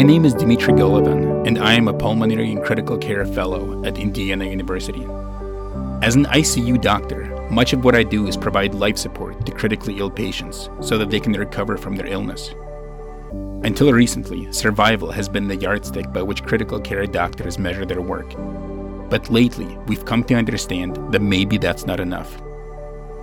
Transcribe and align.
My 0.00 0.06
name 0.06 0.24
is 0.24 0.32
Dmitry 0.32 0.72
Golovin, 0.72 1.46
and 1.46 1.58
I 1.58 1.74
am 1.74 1.86
a 1.86 1.92
pulmonary 1.92 2.52
and 2.52 2.64
critical 2.64 2.96
care 2.96 3.26
fellow 3.26 3.84
at 3.84 3.98
Indiana 3.98 4.46
University. 4.46 5.04
As 6.00 6.14
an 6.14 6.24
ICU 6.24 6.80
doctor, 6.80 7.26
much 7.50 7.74
of 7.74 7.84
what 7.84 7.94
I 7.94 8.02
do 8.02 8.26
is 8.26 8.34
provide 8.34 8.74
life 8.74 8.96
support 8.96 9.44
to 9.44 9.52
critically 9.52 9.98
ill 9.98 10.10
patients 10.10 10.70
so 10.80 10.96
that 10.96 11.10
they 11.10 11.20
can 11.20 11.34
recover 11.34 11.76
from 11.76 11.96
their 11.96 12.06
illness. 12.06 12.48
Until 13.62 13.92
recently, 13.92 14.50
survival 14.54 15.12
has 15.12 15.28
been 15.28 15.48
the 15.48 15.56
yardstick 15.56 16.10
by 16.14 16.22
which 16.22 16.44
critical 16.44 16.80
care 16.80 17.04
doctors 17.04 17.58
measure 17.58 17.84
their 17.84 18.00
work. 18.00 18.32
But 19.10 19.28
lately, 19.28 19.76
we've 19.86 20.06
come 20.06 20.24
to 20.24 20.34
understand 20.34 20.96
that 21.12 21.20
maybe 21.20 21.58
that's 21.58 21.84
not 21.84 22.00
enough. 22.00 22.40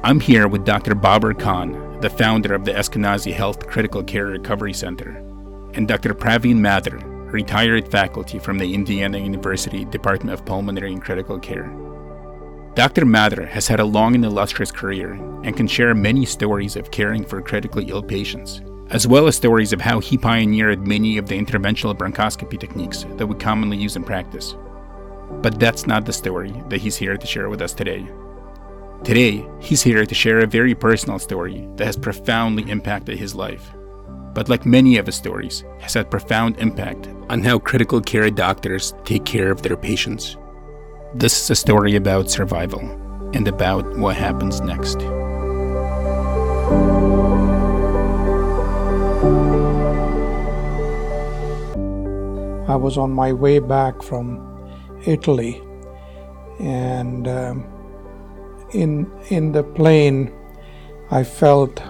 I'm 0.04 0.19
here 0.19 0.47
with 0.47 0.64
Dr. 0.64 0.93
Babar 0.93 1.33
Khan, 1.33 2.00
the 2.01 2.09
founder 2.11 2.54
of 2.54 2.65
the 2.65 2.73
Eskenazi 2.73 3.33
Health 3.33 3.65
Critical 3.65 4.04
Care 4.04 4.28
Recovery 4.28 4.73
Center, 4.73 5.23
and 5.73 5.87
Dr. 5.87 6.13
Praveen 6.13 6.57
Mathur, 6.57 7.01
retired 7.31 7.89
faculty 7.91 8.39
from 8.39 8.57
the 8.57 8.73
Indiana 8.73 9.17
University 9.17 9.85
Department 9.85 10.33
of 10.33 10.45
Pulmonary 10.45 10.93
and 10.93 11.01
Critical 11.01 11.39
Care. 11.39 11.71
Dr. 12.75 13.05
Mathur 13.05 13.47
has 13.47 13.67
had 13.67 13.79
a 13.79 13.85
long 13.85 14.15
and 14.15 14.23
illustrious 14.23 14.71
career 14.71 15.13
and 15.43 15.57
can 15.57 15.67
share 15.67 15.95
many 15.95 16.25
stories 16.25 16.75
of 16.75 16.91
caring 16.91 17.23
for 17.25 17.41
critically 17.41 17.85
ill 17.89 18.03
patients, 18.03 18.61
as 18.91 19.07
well 19.07 19.27
as 19.27 19.35
stories 19.35 19.73
of 19.73 19.81
how 19.81 19.99
he 19.99 20.17
pioneered 20.17 20.87
many 20.87 21.17
of 21.17 21.27
the 21.27 21.37
interventional 21.37 21.97
bronchoscopy 21.97 22.59
techniques 22.59 23.05
that 23.15 23.27
we 23.27 23.35
commonly 23.35 23.77
use 23.77 23.95
in 23.95 24.04
practice. 24.04 24.55
But 25.41 25.59
that's 25.59 25.87
not 25.87 26.05
the 26.05 26.13
story 26.13 26.54
that 26.69 26.79
he's 26.79 26.95
here 26.95 27.18
to 27.18 27.27
share 27.27 27.49
with 27.49 27.61
us 27.61 27.73
today. 27.73 28.07
Today, 29.04 29.47
he's 29.59 29.83
here 29.83 30.05
to 30.05 30.15
share 30.15 30.39
a 30.39 30.47
very 30.47 30.73
personal 30.73 31.19
story 31.19 31.68
that 31.75 31.85
has 31.85 31.97
profoundly 31.97 32.69
impacted 32.69 33.17
his 33.17 33.35
life. 33.35 33.73
But 34.38 34.49
like 34.49 34.67
many 34.67 34.97
of 34.97 35.07
his 35.07 35.16
stories, 35.16 35.63
has 35.80 35.95
had 35.95 36.11
profound 36.11 36.59
impact 36.59 37.09
on 37.27 37.41
how 37.41 37.57
critical 37.57 37.99
care 37.99 38.30
doctors 38.30 38.93
take 39.03 39.25
care 39.25 39.49
of 39.49 39.63
their 39.63 39.75
patients. 39.75 40.38
This 41.16 41.41
is 41.41 41.49
a 41.49 41.55
story 41.55 41.95
about 41.95 42.30
survival 42.30 42.81
and 43.33 43.47
about 43.47 43.97
what 43.97 44.15
happens 44.15 44.61
next. 44.61 45.02
I 52.69 52.75
was 52.75 52.95
on 52.99 53.09
my 53.11 53.33
way 53.33 53.58
back 53.58 54.03
from 54.03 54.38
Italy, 55.03 55.63
and 56.59 57.27
um, 57.27 57.65
in 58.71 59.11
in 59.30 59.52
the 59.52 59.63
plane, 59.63 60.31
I 61.09 61.23
felt 61.23 61.81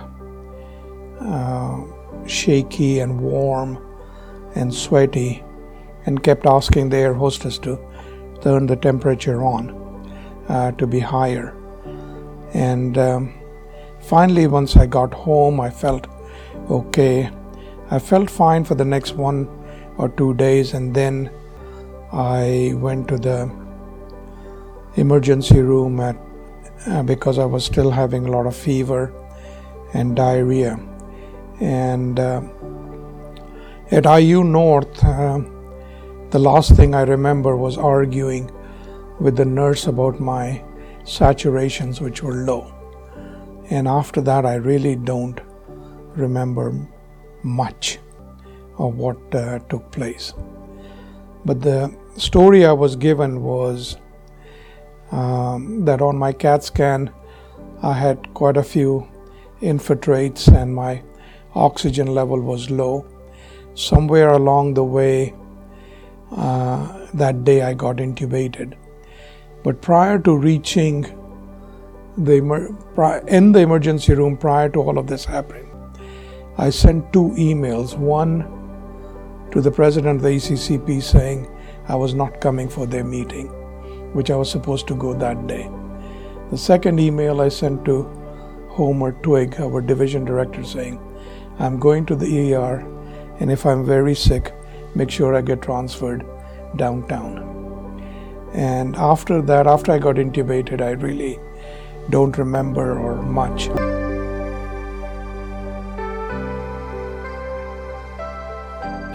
uh, 1.20 1.97
shaky 2.28 3.00
and 3.00 3.20
warm 3.22 3.78
and 4.56 4.74
sweaty, 4.74 5.44
and 6.06 6.24
kept 6.24 6.46
asking 6.46 6.90
the 6.90 6.98
air 6.98 7.14
hostess 7.14 7.58
to 7.60 7.80
turn 8.42 8.68
the 8.68 8.76
temperature 8.76 9.44
on 9.44 9.70
uh, 10.50 10.72
to 10.74 10.88
be 10.88 11.00
higher. 11.00 11.56
And 12.54 12.98
um, 12.98 13.34
finally, 14.00 14.48
once 14.48 14.76
I 14.76 14.86
got 14.86 15.14
home, 15.14 15.60
I 15.60 15.70
felt 15.70 16.08
okay. 16.70 17.30
I 17.92 18.00
felt 18.00 18.30
fine 18.30 18.64
for 18.64 18.76
the 18.76 18.86
next 18.86 19.16
one 19.16 19.48
or 19.98 20.10
two 20.10 20.34
days, 20.34 20.74
and 20.74 20.94
then 20.94 21.30
I 22.12 22.74
went 22.76 23.08
to 23.10 23.18
the 23.18 23.52
emergency 24.96 25.62
room 25.62 26.00
at 26.00 26.18
uh, 26.88 27.04
because 27.04 27.38
I 27.38 27.46
was 27.46 27.66
still 27.66 27.92
having 27.92 28.28
a 28.28 28.32
lot 28.32 28.46
of 28.46 28.56
fever 28.56 29.14
and 29.94 30.16
diarrhea. 30.16 30.80
And 31.60 32.20
uh, 32.20 32.42
at 33.92 34.06
IU 34.06 34.44
North, 34.44 35.04
uh, 35.04 35.40
the 36.30 36.40
last 36.40 36.76
thing 36.76 36.94
I 36.94 37.02
remember 37.02 37.56
was 37.56 37.78
arguing 37.78 38.52
with 39.20 39.36
the 39.36 39.46
nurse 39.46 39.88
about 39.88 40.20
my 40.20 40.64
saturations, 41.04 42.02
which 42.02 42.22
were 42.22 42.46
low. 42.46 42.74
And 43.70 43.88
after 43.88 44.22
that, 44.22 44.46
I 44.46 44.56
really 44.56 44.96
don't 44.96 45.40
remember 46.16 46.88
much 47.44 48.00
of 48.78 48.96
what 48.96 49.18
uh, 49.34 49.60
took 49.70 49.92
place. 49.92 50.34
But 51.46 51.62
the 51.62 51.96
story 52.18 52.66
I 52.66 52.74
was 52.74 52.96
given 52.96 53.42
was 53.42 53.98
um, 55.12 55.86
that 55.86 56.02
on 56.02 56.18
my 56.18 56.34
CAT 56.34 56.64
scan, 56.64 57.12
I 57.82 57.94
had 57.94 58.34
quite 58.34 58.58
a 58.58 58.64
few 58.64 59.08
infiltrates 59.62 60.54
and 60.54 60.76
my 60.76 61.04
oxygen 61.58 62.14
level 62.14 62.40
was 62.40 62.70
low. 62.70 63.06
Somewhere 63.74 64.30
along 64.30 64.74
the 64.74 64.84
way, 64.84 65.34
uh, 66.32 67.08
that 67.14 67.44
day 67.44 67.62
I 67.62 67.74
got 67.74 67.98
intubated. 67.98 68.76
But 69.64 69.82
prior 69.82 70.20
to 70.20 70.36
reaching 70.36 71.02
the 72.18 72.38
in 73.28 73.52
the 73.52 73.60
emergency 73.60 74.14
room, 74.14 74.38
prior 74.38 74.70
to 74.70 74.82
all 74.82 74.98
of 74.98 75.08
this 75.08 75.26
happening, 75.26 75.70
I 76.58 76.70
sent 76.70 77.12
two 77.14 77.30
emails. 77.38 77.98
One 77.98 78.46
to 79.52 79.62
the 79.62 79.72
president 79.72 80.18
of 80.18 80.22
the 80.24 80.30
ACCP 80.30 81.02
saying 81.02 81.48
I 81.88 81.96
was 81.96 82.14
not 82.14 82.42
coming 82.42 82.70
for 82.70 82.86
their 82.86 83.04
meeting, 83.04 83.48
which 84.14 84.32
I 84.32 84.36
was 84.36 84.52
supposed 84.52 84.88
to 84.88 84.96
go 84.96 85.14
that 85.14 85.48
day. 85.48 85.70
The 86.52 86.58
second 86.58 87.00
email 87.00 87.42
I 87.42 87.50
sent 87.50 87.86
to 87.86 88.04
Homer 88.70 89.12
Twigg, 89.24 89.60
our 89.60 89.82
division 89.82 90.26
director, 90.26 90.64
saying, 90.64 91.00
I'm 91.60 91.80
going 91.80 92.06
to 92.06 92.16
the 92.16 92.54
ER, 92.54 92.86
and 93.40 93.52
if 93.52 93.66
I'm 93.66 93.86
very 93.86 94.16
sick, 94.16 94.54
make 94.96 95.10
sure 95.10 95.36
I 95.36 95.42
get 95.42 95.62
transferred 95.62 96.26
downtown. 96.76 97.44
And 98.54 98.96
after 98.96 99.42
that, 99.42 99.68
after 99.68 99.92
I 99.92 100.00
got 100.00 100.16
intubated, 100.16 100.82
I 100.82 100.92
really 100.92 101.40
don't 102.10 102.38
remember 102.38 102.98
or 102.98 103.22
much. 103.22 103.70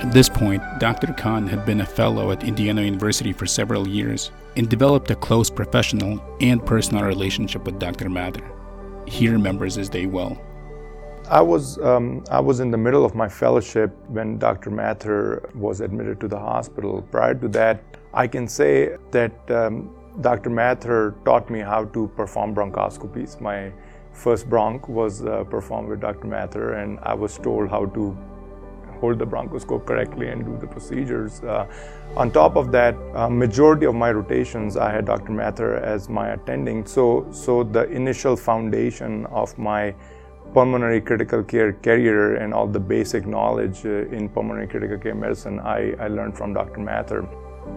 At 0.02 0.12
this 0.12 0.28
point, 0.28 0.62
Dr. 0.81 1.12
Khan 1.12 1.47
had 1.47 1.64
been 1.64 1.81
a 1.81 1.86
fellow 1.86 2.32
at 2.32 2.42
Indiana 2.42 2.82
University 2.82 3.32
for 3.32 3.47
several 3.47 3.86
years 3.86 4.32
and 4.56 4.69
developed 4.69 5.10
a 5.10 5.14
close 5.14 5.48
professional 5.48 6.20
and 6.41 6.64
personal 6.66 7.04
relationship 7.04 7.64
with 7.64 7.78
Dr. 7.78 8.10
Mathur. 8.10 8.44
He 9.06 9.28
remembers 9.28 9.76
his 9.76 9.88
day 9.88 10.06
well. 10.06 10.38
I 11.28 11.41
was 11.41 11.78
um, 11.78 12.25
I 12.31 12.41
was 12.41 12.60
in 12.60 12.71
the 12.71 12.77
middle 12.77 13.05
of 13.05 13.15
my 13.15 13.28
fellowship 13.28 13.91
when 14.09 14.38
Dr. 14.38 14.71
Mathur 14.71 15.55
was 15.55 15.81
admitted 15.81 16.21
to 16.21 16.28
the 16.28 16.38
hospital. 16.38 17.03
Prior 17.10 17.34
to 17.34 17.49
that, 17.49 17.83
I 18.12 18.27
can 18.27 18.49
say 18.49 18.97
that 19.12 19.32
um, 19.50 19.94
Dr. 20.21 20.50
Mathur 20.50 21.15
taught 21.25 21.49
me 21.49 21.61
how 21.61 21.84
to 21.84 22.09
perform 22.16 22.55
bronchoscopies. 22.55 23.41
My 23.41 23.72
first 24.12 24.50
bronch 24.50 24.88
was 24.88 25.25
uh, 25.25 25.44
performed 25.44 25.88
with 25.88 26.00
Dr. 26.00 26.27
Mathur, 26.27 26.82
and 26.82 26.99
I 27.03 27.15
was 27.15 27.38
told 27.38 27.71
how 27.71 27.87
to 27.87 28.16
hold 29.00 29.19
the 29.19 29.27
bronchoscope 29.27 29.87
correctly 29.87 30.28
and 30.28 30.44
do 30.44 30.56
the 30.59 30.66
procedures. 30.66 31.43
Uh, 31.43 31.66
on 32.16 32.31
top 32.31 32.56
of 32.56 32.71
that, 32.72 32.94
uh, 33.15 33.28
majority 33.28 33.87
of 33.87 33.94
my 33.94 34.11
rotations, 34.12 34.77
I 34.77 34.93
had 34.93 35.06
Dr. 35.06 35.32
Mathur 35.32 35.81
as 35.81 36.09
my 36.09 36.31
attending. 36.31 36.84
So, 36.84 37.27
so 37.31 37.62
the 37.65 37.84
initial 37.91 38.37
foundation 38.37 39.27
of 39.27 39.56
my 39.56 39.94
pulmonary 40.52 41.00
critical 41.00 41.42
care 41.42 41.72
career 41.72 42.36
and 42.36 42.52
all 42.52 42.66
the 42.66 42.80
basic 42.80 43.26
knowledge 43.26 43.84
uh, 43.86 44.16
in 44.16 44.28
pulmonary 44.28 44.66
critical 44.66 44.98
care 44.98 45.14
medicine 45.14 45.58
I, 45.60 45.94
I 45.98 46.08
learned 46.08 46.36
from 46.36 46.52
Dr. 46.52 46.80
Mathur. 46.80 47.26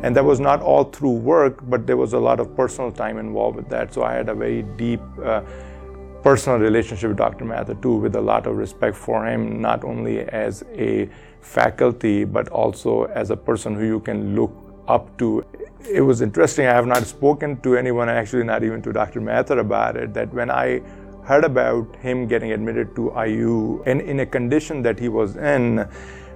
And 0.03 0.15
that 0.15 0.25
was 0.25 0.39
not 0.39 0.61
all 0.61 0.85
through 0.85 1.11
work, 1.11 1.59
but 1.69 1.87
there 1.87 1.97
was 1.97 2.13
a 2.13 2.19
lot 2.19 2.39
of 2.39 2.55
personal 2.55 2.91
time 2.91 3.17
involved 3.17 3.55
with 3.55 3.69
that. 3.69 3.93
So 3.93 4.03
I 4.03 4.13
had 4.13 4.29
a 4.29 4.35
very 4.35 4.63
deep 4.63 5.01
uh, 5.23 5.41
personal 6.23 6.59
relationship 6.59 7.09
with 7.09 7.17
Dr. 7.17 7.45
Mathur 7.45 7.79
too, 7.81 7.95
with 7.97 8.15
a 8.15 8.21
lot 8.21 8.47
of 8.47 8.57
respect 8.57 8.95
for 8.97 9.25
him, 9.27 9.61
not 9.61 9.83
only 9.83 10.21
as 10.21 10.63
a 10.73 11.07
faculty, 11.39 12.25
but 12.25 12.49
also 12.49 13.03
as 13.05 13.29
a 13.29 13.37
person 13.37 13.75
who 13.75 13.85
you 13.85 13.99
can 13.99 14.35
look 14.35 14.51
up 14.87 15.15
to. 15.19 15.45
It 15.87 16.01
was 16.01 16.21
interesting, 16.21 16.65
I 16.65 16.73
have 16.73 16.87
not 16.87 17.05
spoken 17.05 17.61
to 17.61 17.77
anyone, 17.77 18.09
actually 18.09 18.43
not 18.43 18.63
even 18.63 18.81
to 18.81 18.91
Dr. 18.91 19.21
Mathur 19.21 19.59
about 19.59 19.97
it, 19.97 20.15
that 20.15 20.33
when 20.33 20.49
I 20.49 20.81
heard 21.25 21.43
about 21.43 21.95
him 21.97 22.27
getting 22.27 22.51
admitted 22.51 22.95
to 22.95 23.11
IU 23.25 23.81
and 23.85 23.99
in 24.01 24.19
a 24.19 24.25
condition 24.25 24.81
that 24.83 24.99
he 24.99 25.09
was 25.09 25.35
in, 25.37 25.87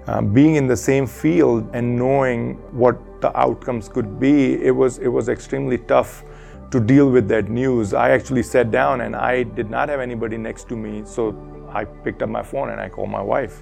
uh, 0.08 0.22
being 0.22 0.56
in 0.56 0.68
the 0.68 0.76
same 0.76 1.06
field 1.06 1.70
and 1.74 1.96
knowing 1.96 2.56
what 2.72 2.98
the 3.22 3.38
outcomes 3.38 3.88
could 3.88 4.20
be, 4.20 4.56
it 4.64 4.72
was 4.72 4.98
it 4.98 5.08
was 5.08 5.30
extremely 5.30 5.78
tough 5.78 6.24
to 6.72 6.80
deal 6.80 7.10
with 7.10 7.28
that 7.28 7.50
news. 7.50 7.94
I 7.94 8.12
actually 8.12 8.44
sat 8.44 8.72
down 8.72 9.02
and 9.02 9.16
I 9.16 9.44
did 9.44 9.70
not 9.70 9.90
have 9.90 10.00
anybody 10.00 10.38
next 10.38 10.68
to 10.70 10.76
me, 10.76 11.04
so 11.06 11.36
I 11.72 11.86
picked 11.86 12.24
up 12.24 12.30
my 12.30 12.44
phone 12.44 12.70
and 12.70 12.82
I 12.82 12.90
called 12.90 13.10
my 13.10 13.22
wife, 13.22 13.62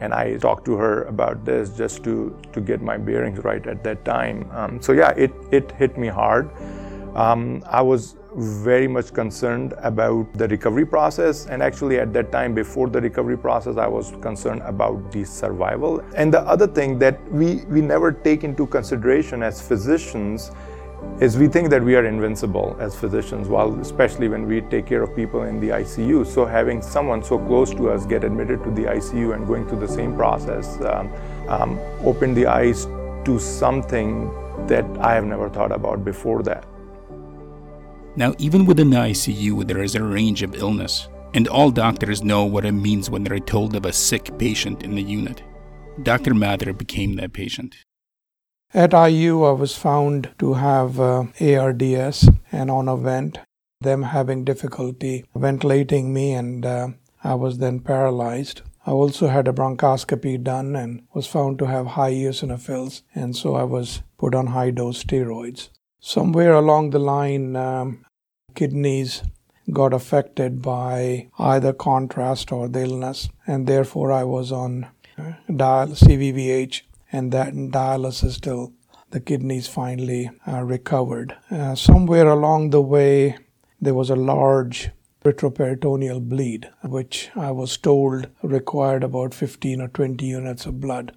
and 0.00 0.12
I 0.12 0.36
talked 0.38 0.64
to 0.66 0.74
her 0.76 1.04
about 1.04 1.44
this 1.44 1.70
just 1.76 2.02
to 2.04 2.36
to 2.52 2.60
get 2.60 2.82
my 2.82 2.96
bearings 2.96 3.44
right 3.44 3.64
at 3.66 3.84
that 3.84 4.04
time. 4.04 4.50
Um, 4.52 4.82
so 4.82 4.92
yeah, 4.92 5.10
it 5.10 5.32
it 5.52 5.70
hit 5.72 5.96
me 5.96 6.08
hard. 6.08 6.50
Um, 7.16 7.64
I 7.66 7.80
was 7.80 8.14
very 8.34 8.86
much 8.86 9.14
concerned 9.14 9.72
about 9.78 10.30
the 10.34 10.46
recovery 10.48 10.84
process, 10.84 11.46
and 11.46 11.62
actually, 11.62 11.98
at 11.98 12.12
that 12.12 12.30
time, 12.30 12.54
before 12.54 12.90
the 12.90 13.00
recovery 13.00 13.38
process, 13.38 13.78
I 13.78 13.86
was 13.86 14.12
concerned 14.20 14.60
about 14.66 15.10
the 15.10 15.24
survival. 15.24 16.00
And 16.14 16.32
the 16.32 16.42
other 16.42 16.66
thing 16.66 16.98
that 16.98 17.16
we, 17.32 17.64
we 17.70 17.80
never 17.80 18.12
take 18.12 18.44
into 18.44 18.66
consideration 18.66 19.42
as 19.42 19.66
physicians 19.66 20.50
is 21.18 21.38
we 21.38 21.48
think 21.48 21.70
that 21.70 21.82
we 21.82 21.96
are 21.96 22.04
invincible 22.04 22.76
as 22.80 22.94
physicians, 22.94 23.48
while 23.48 23.74
especially 23.80 24.28
when 24.28 24.46
we 24.46 24.60
take 24.60 24.84
care 24.84 25.02
of 25.02 25.16
people 25.16 25.44
in 25.44 25.58
the 25.58 25.68
ICU. 25.70 26.26
So 26.26 26.44
having 26.44 26.82
someone 26.82 27.24
so 27.24 27.38
close 27.38 27.70
to 27.70 27.88
us 27.90 28.04
get 28.04 28.24
admitted 28.24 28.62
to 28.64 28.70
the 28.72 28.82
ICU 28.82 29.34
and 29.34 29.46
going 29.46 29.66
through 29.66 29.80
the 29.80 29.88
same 29.88 30.14
process 30.14 30.78
um, 30.82 31.10
um, 31.48 31.78
opened 32.04 32.36
the 32.36 32.46
eyes 32.46 32.84
to 33.24 33.38
something 33.38 34.30
that 34.66 34.84
I 35.00 35.14
have 35.14 35.24
never 35.24 35.48
thought 35.48 35.72
about 35.72 36.04
before 36.04 36.42
that. 36.42 36.66
Now, 38.16 38.34
even 38.38 38.64
within 38.64 38.90
the 38.90 38.96
ICU, 38.96 39.66
there 39.66 39.82
is 39.82 39.94
a 39.94 40.02
range 40.02 40.42
of 40.42 40.54
illness, 40.54 41.08
and 41.34 41.46
all 41.48 41.70
doctors 41.70 42.24
know 42.24 42.44
what 42.46 42.64
it 42.64 42.72
means 42.72 43.10
when 43.10 43.22
they're 43.24 43.38
told 43.38 43.76
of 43.76 43.84
a 43.84 43.92
sick 43.92 44.36
patient 44.38 44.82
in 44.82 44.94
the 44.94 45.02
unit. 45.02 45.42
Dr. 46.02 46.32
Mathur 46.34 46.72
became 46.72 47.16
that 47.16 47.34
patient. 47.34 47.76
At 48.72 48.92
IU, 48.92 49.44
I 49.44 49.52
was 49.52 49.76
found 49.76 50.30
to 50.38 50.54
have 50.54 50.98
uh, 50.98 51.24
ARDS 51.40 52.28
and 52.50 52.70
on 52.70 52.88
a 52.88 52.96
vent, 52.96 53.38
them 53.82 54.02
having 54.02 54.44
difficulty 54.44 55.26
ventilating 55.34 56.14
me, 56.14 56.32
and 56.32 56.64
uh, 56.64 56.88
I 57.22 57.34
was 57.34 57.58
then 57.58 57.80
paralyzed. 57.80 58.62
I 58.86 58.92
also 58.92 59.28
had 59.28 59.46
a 59.46 59.52
bronchoscopy 59.52 60.42
done 60.42 60.74
and 60.74 61.02
was 61.12 61.26
found 61.26 61.58
to 61.58 61.66
have 61.66 61.86
high 61.86 62.12
eosinophils, 62.12 63.02
and 63.14 63.36
so 63.36 63.56
I 63.56 63.64
was 63.64 64.02
put 64.16 64.34
on 64.34 64.48
high 64.48 64.70
dose 64.70 65.04
steroids. 65.04 65.68
Somewhere 66.00 66.54
along 66.54 66.90
the 66.90 67.00
line, 67.00 67.56
um, 67.56 68.05
kidneys 68.56 69.22
got 69.72 69.92
affected 69.92 70.62
by 70.62 71.28
either 71.38 71.72
contrast 71.72 72.50
or 72.50 72.68
the 72.68 72.82
illness, 72.82 73.28
and 73.46 73.66
therefore 73.66 74.10
I 74.10 74.24
was 74.24 74.50
on 74.50 74.88
uh, 75.18 75.32
dial 75.54 75.88
CVVH 75.88 76.82
and 77.12 77.32
that 77.32 77.54
dialysis 77.54 78.40
till 78.40 78.72
the 79.10 79.20
kidneys 79.20 79.68
finally 79.68 80.30
uh, 80.46 80.62
recovered. 80.62 81.36
Uh, 81.50 81.74
somewhere 81.74 82.28
along 82.28 82.70
the 82.70 82.82
way, 82.82 83.38
there 83.80 83.94
was 83.94 84.10
a 84.10 84.16
large 84.16 84.90
retroperitoneal 85.24 86.20
bleed, 86.28 86.68
which 86.82 87.30
I 87.34 87.50
was 87.50 87.76
told 87.76 88.28
required 88.42 89.04
about 89.04 89.34
15 89.34 89.80
or 89.80 89.88
20 89.88 90.24
units 90.24 90.66
of 90.66 90.80
blood. 90.80 91.16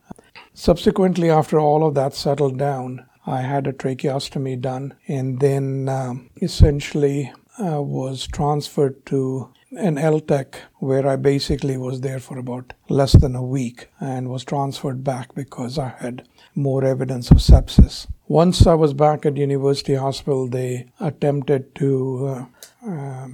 Subsequently, 0.53 1.29
after 1.29 1.59
all 1.59 1.85
of 1.85 1.93
that 1.95 2.13
settled 2.13 2.57
down, 2.57 3.05
I 3.29 3.41
had 3.41 3.67
a 3.67 3.73
tracheostomy 3.73 4.59
done, 4.59 4.95
and 5.07 5.39
then 5.39 5.87
um, 5.87 6.31
essentially 6.41 7.31
uh, 7.63 7.79
was 7.79 8.25
transferred 8.25 9.05
to 9.05 9.49
an 9.77 9.97
LTAC 9.97 10.55
where 10.77 11.07
I 11.07 11.15
basically 11.15 11.77
was 11.77 12.01
there 12.01 12.19
for 12.19 12.39
about 12.39 12.73
less 12.87 13.11
than 13.11 13.35
a 13.35 13.43
week 13.43 13.87
and 13.99 14.29
was 14.29 14.43
transferred 14.43 15.03
back 15.03 15.35
because 15.35 15.77
I 15.77 15.89
had 15.89 16.27
more 16.55 16.83
evidence 16.83 17.29
of 17.29 17.37
sepsis. 17.37 18.07
Once 18.27 18.65
I 18.65 18.73
was 18.73 18.93
back 18.95 19.27
at 19.27 19.37
University 19.37 19.93
Hospital, 19.93 20.47
they 20.47 20.87
attempted 20.99 21.75
to 21.75 22.47
uh, 22.83 22.89
uh, 22.89 23.27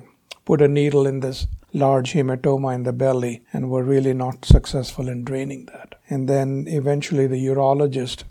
put 0.43 0.61
a 0.61 0.67
needle 0.67 1.07
in 1.07 1.21
this 1.21 1.47
large 1.71 2.11
hematoma 2.11 2.75
in 2.75 2.83
the 2.83 2.93
belly 2.93 3.43
and 3.53 3.69
were 3.69 3.83
really 3.83 4.13
not 4.13 4.43
successful 4.43 5.07
in 5.07 5.23
draining 5.23 5.67
that. 5.67 5.95
And 6.09 6.27
then 6.27 6.65
eventually 6.67 7.27
the 7.27 7.45
urologist 7.45 8.23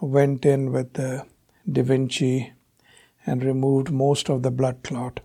went 0.00 0.44
in 0.44 0.72
with 0.72 0.94
the 0.94 1.24
Da 1.70 1.82
Vinci 1.82 2.52
and 3.26 3.44
removed 3.44 3.90
most 3.90 4.28
of 4.30 4.42
the 4.42 4.50
blood 4.50 4.82
clot. 4.82 5.20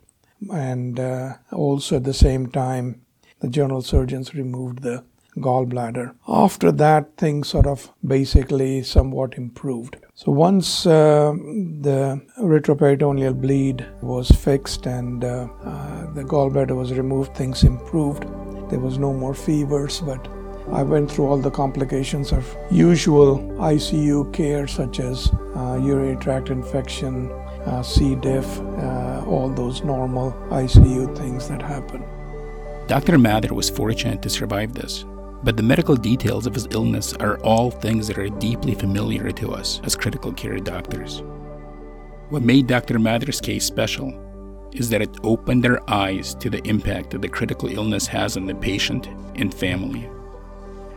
And 0.52 1.00
uh, 1.00 1.36
also 1.52 1.98
at 1.98 2.04
the 2.04 2.14
same 2.14 2.48
time, 2.48 3.02
the 3.40 3.48
general 3.48 3.82
surgeons 3.82 4.36
removed 4.36 4.82
the 4.82 5.04
gallbladder. 5.38 6.14
After 6.28 6.72
that, 6.72 7.18
things 7.18 7.50
sort 7.50 7.68
of 7.68 7.92
basically 8.06 8.84
somewhat 8.84 9.38
improved. 9.38 9.98
So 10.14 10.32
once 10.32 10.86
uh, 10.86 11.34
the 11.34 12.22
retroperitoneal 12.40 13.40
bleed 13.42 13.86
was 14.02 14.32
fixed 14.32 14.86
and 14.86 15.24
uh, 15.24 15.48
uh, 15.64 16.14
the 16.14 16.24
gallbladder 16.24 16.76
was 16.76 16.94
removed, 16.94 17.36
things 17.36 17.64
improved. 17.64 18.24
There 18.70 18.80
was 18.80 18.98
no 18.98 19.14
more 19.14 19.34
fevers, 19.34 20.02
but 20.02 20.26
I 20.72 20.82
went 20.82 21.12
through 21.12 21.28
all 21.28 21.38
the 21.38 21.52
complications 21.52 22.32
of 22.32 22.56
usual 22.72 23.38
ICU 23.60 24.34
care, 24.34 24.68
such 24.68 25.00
as 25.00 25.32
uh, 25.56 25.80
urinary 25.82 26.16
tract 26.16 26.50
infection, 26.50 27.32
uh, 27.66 27.84
C. 27.84 28.16
diff, 28.16 28.60
uh, 28.60 29.24
all 29.28 29.50
those 29.50 29.84
normal 29.84 30.32
ICU 30.50 31.16
things 31.16 31.48
that 31.50 31.62
happen. 31.62 32.04
Dr. 32.88 33.18
Mathur 33.18 33.52
was 33.52 33.70
fortunate 33.70 34.22
to 34.24 34.30
survive 34.30 34.74
this, 34.74 35.06
but 35.44 35.56
the 35.56 35.64
medical 35.64 35.96
details 35.96 36.48
of 36.48 36.56
his 36.56 36.68
illness 36.72 37.14
are 37.14 37.38
all 37.40 37.70
things 37.70 38.08
that 38.08 38.18
are 38.18 38.30
deeply 38.30 38.74
familiar 38.74 39.32
to 39.32 39.54
us 39.54 39.82
as 39.84 39.96
critical 39.96 40.34
care 40.34 40.58
doctors. 40.58 41.22
What 42.30 42.42
made 42.42 42.66
Dr. 42.66 42.96
Mathur's 42.96 43.40
case 43.40 43.66
special 43.66 44.22
is 44.74 44.90
that 44.90 45.02
it 45.02 45.16
opened 45.24 45.64
their 45.64 45.88
eyes 45.90 46.34
to 46.36 46.50
the 46.50 46.68
impact 46.68 47.12
that 47.12 47.22
the 47.22 47.30
critical 47.30 47.70
illness 47.70 48.08
has 48.08 48.36
on 48.36 48.48
the 48.48 48.56
patient 48.56 49.08
and 49.36 49.54
family 49.54 50.10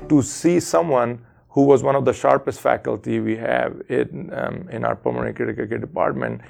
to 0.09 0.23
see 0.23 0.61
someone 0.61 1.25
who 1.51 1.65
was 1.65 1.83
one 1.83 1.97
of 1.97 2.05
the 2.05 2.13
sharpest 2.13 2.61
faculty 2.61 3.21
we 3.21 3.37
have 3.37 3.83
in, 3.89 4.31
um, 4.33 4.69
in 4.71 4.85
our 4.85 4.95
pulmonary 4.95 5.33
critical 5.33 5.67
care 5.67 5.79
department 5.79 6.41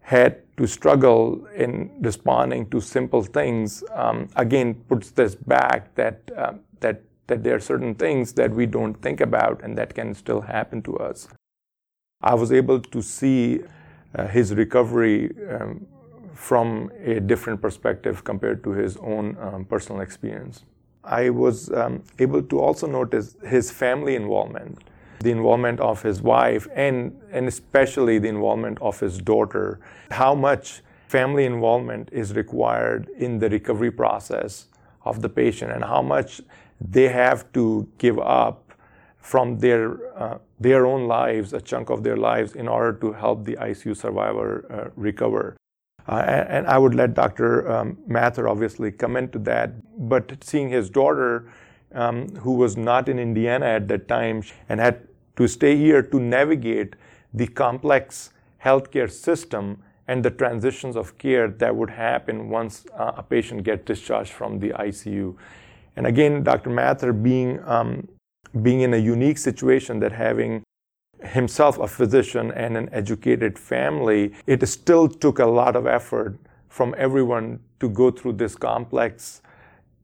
had 0.00 0.42
to 0.56 0.66
struggle 0.66 1.46
in 1.54 1.90
responding 2.00 2.68
to 2.70 2.80
simple 2.80 3.22
things 3.22 3.84
um, 3.94 4.26
again 4.36 4.74
puts 4.88 5.10
this 5.10 5.34
back 5.34 5.94
that 5.94 6.22
uh, 6.36 6.54
that 6.80 7.02
that 7.28 7.44
there 7.44 7.54
are 7.54 7.60
certain 7.60 7.94
things 7.94 8.32
that 8.32 8.50
we 8.50 8.66
don't 8.66 8.94
think 9.02 9.20
about 9.20 9.62
and 9.62 9.78
that 9.78 9.94
can 9.94 10.14
still 10.14 10.40
happen 10.40 10.82
to 10.82 10.96
us. 10.96 11.28
I 12.22 12.34
was 12.34 12.50
able 12.50 12.80
to 12.80 13.02
see 13.02 13.60
uh, 14.14 14.26
his 14.26 14.54
recovery 14.54 15.30
um, 15.50 15.86
from 16.34 16.90
a 17.04 17.20
different 17.20 17.60
perspective 17.60 18.24
compared 18.24 18.64
to 18.64 18.70
his 18.70 18.96
own 18.96 19.36
um, 19.40 19.64
personal 19.66 20.00
experience. 20.00 20.64
I 21.08 21.30
was 21.30 21.72
um, 21.72 22.02
able 22.18 22.42
to 22.42 22.60
also 22.60 22.86
notice 22.86 23.34
his 23.46 23.70
family 23.70 24.14
involvement, 24.14 24.78
the 25.20 25.30
involvement 25.30 25.80
of 25.80 26.02
his 26.02 26.20
wife, 26.20 26.68
and, 26.74 27.18
and 27.32 27.48
especially 27.48 28.18
the 28.18 28.28
involvement 28.28 28.78
of 28.82 29.00
his 29.00 29.18
daughter. 29.18 29.80
How 30.10 30.34
much 30.34 30.82
family 31.08 31.46
involvement 31.46 32.10
is 32.12 32.34
required 32.34 33.08
in 33.16 33.38
the 33.38 33.48
recovery 33.48 33.90
process 33.90 34.66
of 35.04 35.22
the 35.22 35.28
patient, 35.28 35.72
and 35.72 35.82
how 35.82 36.02
much 36.02 36.42
they 36.78 37.08
have 37.08 37.50
to 37.54 37.88
give 37.96 38.18
up 38.18 38.74
from 39.16 39.58
their 39.58 40.16
uh, 40.16 40.38
their 40.60 40.86
own 40.86 41.06
lives, 41.06 41.52
a 41.52 41.60
chunk 41.60 41.90
of 41.90 42.02
their 42.02 42.16
lives, 42.16 42.54
in 42.54 42.68
order 42.68 42.92
to 42.98 43.12
help 43.12 43.44
the 43.44 43.56
ICU 43.56 43.96
survivor 43.96 44.64
uh, 44.70 44.90
recover. 44.96 45.56
Uh, 46.08 46.24
and, 46.26 46.48
and, 46.48 46.66
I 46.66 46.78
would 46.78 46.94
let 46.94 47.12
Dr. 47.12 47.70
Um, 47.70 47.98
Mathur 48.08 48.48
obviously 48.48 48.90
comment 48.90 49.30
to 49.32 49.38
that. 49.40 49.72
But 50.08 50.42
seeing 50.42 50.70
his 50.70 50.88
daughter, 50.88 51.50
um, 51.92 52.34
who 52.36 52.54
was 52.54 52.76
not 52.78 53.08
in 53.08 53.18
Indiana 53.18 53.66
at 53.66 53.88
that 53.88 54.08
time 54.08 54.42
and 54.68 54.80
had 54.80 55.06
to 55.36 55.46
stay 55.46 55.76
here 55.76 56.02
to 56.02 56.18
navigate 56.18 56.96
the 57.34 57.46
complex 57.46 58.30
healthcare 58.64 59.10
system 59.10 59.82
and 60.06 60.24
the 60.24 60.30
transitions 60.30 60.96
of 60.96 61.18
care 61.18 61.48
that 61.48 61.76
would 61.76 61.90
happen 61.90 62.48
once 62.48 62.86
uh, 62.96 63.12
a 63.16 63.22
patient 63.22 63.62
gets 63.62 63.84
discharged 63.84 64.32
from 64.32 64.58
the 64.58 64.70
ICU. 64.70 65.36
And 65.96 66.06
again, 66.06 66.42
Dr. 66.42 66.70
Mathur 66.70 67.12
being 67.12 67.62
um, 67.64 68.08
being 68.62 68.80
in 68.80 68.94
a 68.94 68.96
unique 68.96 69.36
situation 69.36 70.00
that 70.00 70.12
having 70.12 70.62
himself 71.22 71.78
a 71.78 71.86
physician 71.86 72.50
and 72.52 72.76
an 72.76 72.88
educated 72.92 73.58
family, 73.58 74.32
it 74.46 74.66
still 74.68 75.08
took 75.08 75.38
a 75.38 75.46
lot 75.46 75.76
of 75.76 75.86
effort 75.86 76.38
from 76.68 76.94
everyone 76.98 77.60
to 77.80 77.88
go 77.88 78.10
through 78.10 78.34
this 78.34 78.54
complex, 78.54 79.42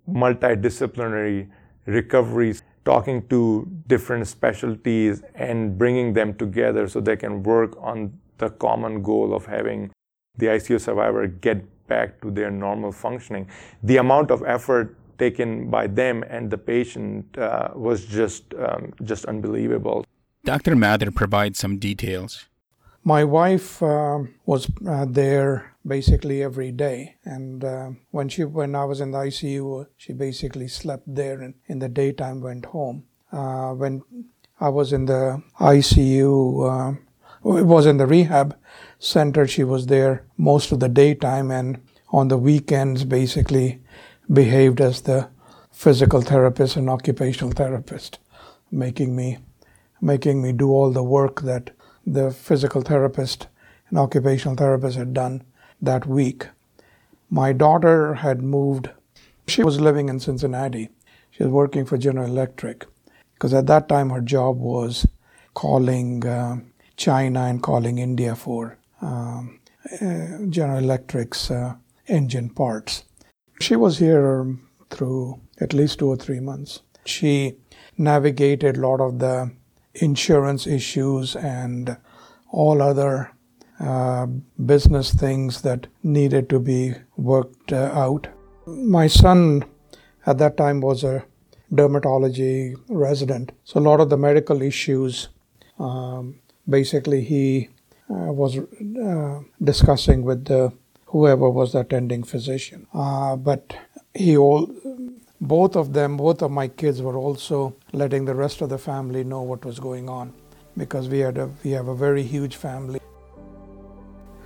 multidisciplinary 0.09 1.49
recovery, 1.87 2.55
talking 2.85 3.27
to 3.29 3.67
different 3.87 4.27
specialties 4.27 5.23
and 5.35 5.79
bringing 5.79 6.13
them 6.13 6.35
together 6.35 6.89
so 6.89 7.01
they 7.01 7.17
can 7.17 7.43
work 7.43 7.77
on 7.81 8.13
the 8.39 8.51
common 8.51 9.03
goal 9.03 9.35
of 9.35 9.47
having 9.47 9.91
the 10.37 10.47
ICU 10.47 10.81
survivor 10.81 11.27
get 11.27 11.65
back 11.87 12.21
to 12.21 12.31
their 12.31 12.51
normal 12.51 12.93
functioning. 12.93 13.49
The 13.83 13.99
amount 13.99 14.31
of 14.31 14.43
effort 14.45 14.97
taken 15.19 15.71
by 15.71 15.87
them 15.87 16.25
and 16.29 16.51
the 16.51 16.59
patient 16.59 17.39
uh, 17.39 17.69
was 17.75 18.05
just 18.05 18.53
um, 18.55 18.93
just 19.05 19.25
unbelievable. 19.27 20.05
Dr. 20.45 20.77
Mathur 20.77 21.15
provides 21.15 21.59
some 21.59 21.79
details. 21.79 22.47
My 23.03 23.25
wife 23.25 23.83
uh, 23.83 24.21
was 24.45 24.71
uh, 24.87 25.07
there 25.09 25.75
basically 25.87 26.43
every 26.43 26.71
day, 26.71 27.17
and 27.25 27.65
uh, 27.65 27.91
when 28.11 28.29
she 28.29 28.45
when 28.45 28.75
I 28.75 28.85
was 28.85 29.01
in 29.01 29.11
the 29.11 29.19
ICU, 29.19 29.87
she 29.97 30.13
basically 30.13 30.69
slept 30.69 31.05
there, 31.07 31.41
and 31.41 31.55
in 31.67 31.79
the 31.79 31.89
daytime 31.89 32.41
went 32.41 32.67
home. 32.67 33.05
Uh, 33.33 33.73
when 33.73 34.03
I 34.61 34.69
was 34.69 34.93
in 34.93 35.07
the 35.07 35.43
ICU, 35.61 36.29
uh, 36.69 37.59
it 37.59 37.67
was 37.67 37.87
in 37.87 37.97
the 37.97 38.07
rehab 38.07 38.57
center. 38.99 39.47
She 39.47 39.65
was 39.65 39.87
there 39.87 40.25
most 40.37 40.73
of 40.73 40.81
the 40.81 40.89
daytime 40.89 41.51
and 41.51 41.81
on 42.11 42.29
the 42.29 42.39
weekends 42.39 43.05
basically 43.05 43.81
behaved 44.33 44.81
as 44.81 45.03
the 45.03 45.29
physical 45.73 46.23
therapist 46.23 46.77
and 46.77 46.89
occupational 46.89 47.53
therapist, 47.53 48.19
making 48.71 49.17
me 49.17 49.39
making 50.01 50.43
me 50.43 50.53
do 50.53 50.71
all 50.71 50.91
the 50.91 51.03
work 51.03 51.43
that 51.43 51.71
the 52.07 52.31
physical 52.31 52.83
therapist 52.83 53.49
and 53.89 53.99
occupational 53.99 54.57
therapist 54.57 54.97
had 54.97 55.15
done 55.15 55.43
that 55.81 56.07
week. 56.07 56.49
My 57.31 57.53
daughter 57.53 58.15
had 58.15 58.43
moved. 58.43 58.91
She 59.49 59.63
was 59.63 59.81
living 59.81 60.09
in 60.09 60.21
Cincinnati. 60.21 60.91
She 61.31 61.43
was 61.43 61.53
working 61.53 61.85
for 61.85 61.97
General 61.97 62.27
Electric 62.27 62.87
because 63.35 63.53
at 63.53 63.67
that 63.67 63.89
time 63.89 64.11
her 64.11 64.21
job 64.21 64.59
was 64.59 65.07
calling 65.55 66.27
uh, 66.27 66.59
China 66.97 67.45
and 67.45 67.63
calling 67.63 67.99
India 67.99 68.35
for 68.35 68.79
um, 69.03 69.61
uh, 70.01 70.47
General 70.49 70.79
Electric's 70.79 71.51
uh, 71.51 71.75
engine 72.07 72.51
parts. 72.51 73.05
She 73.61 73.77
was 73.77 73.99
here 73.99 74.57
through 74.91 75.41
at 75.61 75.73
least 75.73 75.99
two 75.99 76.09
or 76.09 76.17
three 76.17 76.41
months. 76.41 76.81
She 77.05 77.57
navigated 77.99 78.77
a 78.77 78.81
lot 78.81 79.01
of 79.01 79.19
the 79.19 79.53
insurance 79.95 80.67
issues 80.67 81.37
and 81.37 81.97
all 82.51 82.83
other 82.83 83.31
uh, 83.81 84.27
business 84.65 85.13
things 85.13 85.63
that 85.63 85.87
needed 86.03 86.49
to 86.49 86.61
be 86.61 86.95
worked 87.17 87.73
uh, 87.73 87.91
out. 87.93 88.29
My 88.67 89.07
son 89.07 89.65
at 90.27 90.39
that 90.39 90.57
time 90.57 90.81
was 90.81 91.05
a 91.05 91.25
dermatology 91.73 92.77
resident, 92.89 93.53
so 93.65 93.81
a 93.81 93.83
lot 93.83 94.01
of 94.01 94.11
the 94.11 94.17
medical 94.17 94.63
issues 94.63 95.29
um, 95.79 96.41
basically 96.69 97.23
he 97.23 97.69
uh, 98.11 98.33
was 98.33 98.59
uh, 98.59 99.41
discussing 99.63 100.23
with 100.23 100.45
the, 100.45 100.73
whoever 101.07 101.51
was 101.51 101.73
the 101.73 101.81
attending 101.81 102.23
physician. 102.23 102.87
Uh, 102.95 103.37
but 103.37 103.77
he 104.15 104.37
all 104.37 104.71
both 105.41 105.77
of 105.77 105.93
them, 105.93 106.17
both 106.17 106.43
of 106.43 106.51
my 106.51 106.69
kids 106.69 107.03
were 107.03 107.17
also 107.17 107.75
letting 107.93 108.25
the 108.25 108.35
rest 108.35 108.61
of 108.61 108.69
the 108.69 108.79
family 108.79 109.25
know 109.25 109.43
what 109.43 109.65
was 109.65 109.79
going 109.79 110.09
on 110.09 110.33
because 110.77 111.09
we 111.09 111.21
had 111.21 111.39
a 111.39 111.51
we 111.63 111.71
have 111.71 111.89
a 111.89 111.95
very 111.95 112.23
huge 112.23 112.57
family. 112.57 113.01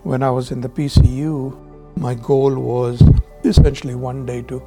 When 0.02 0.22
I 0.22 0.30
was 0.30 0.50
in 0.50 0.60
the 0.60 0.68
PCU, 0.68 1.56
my 1.96 2.14
goal 2.14 2.54
was 2.54 3.02
essentially 3.44 3.94
one 3.94 4.24
day 4.26 4.42
to 4.42 4.62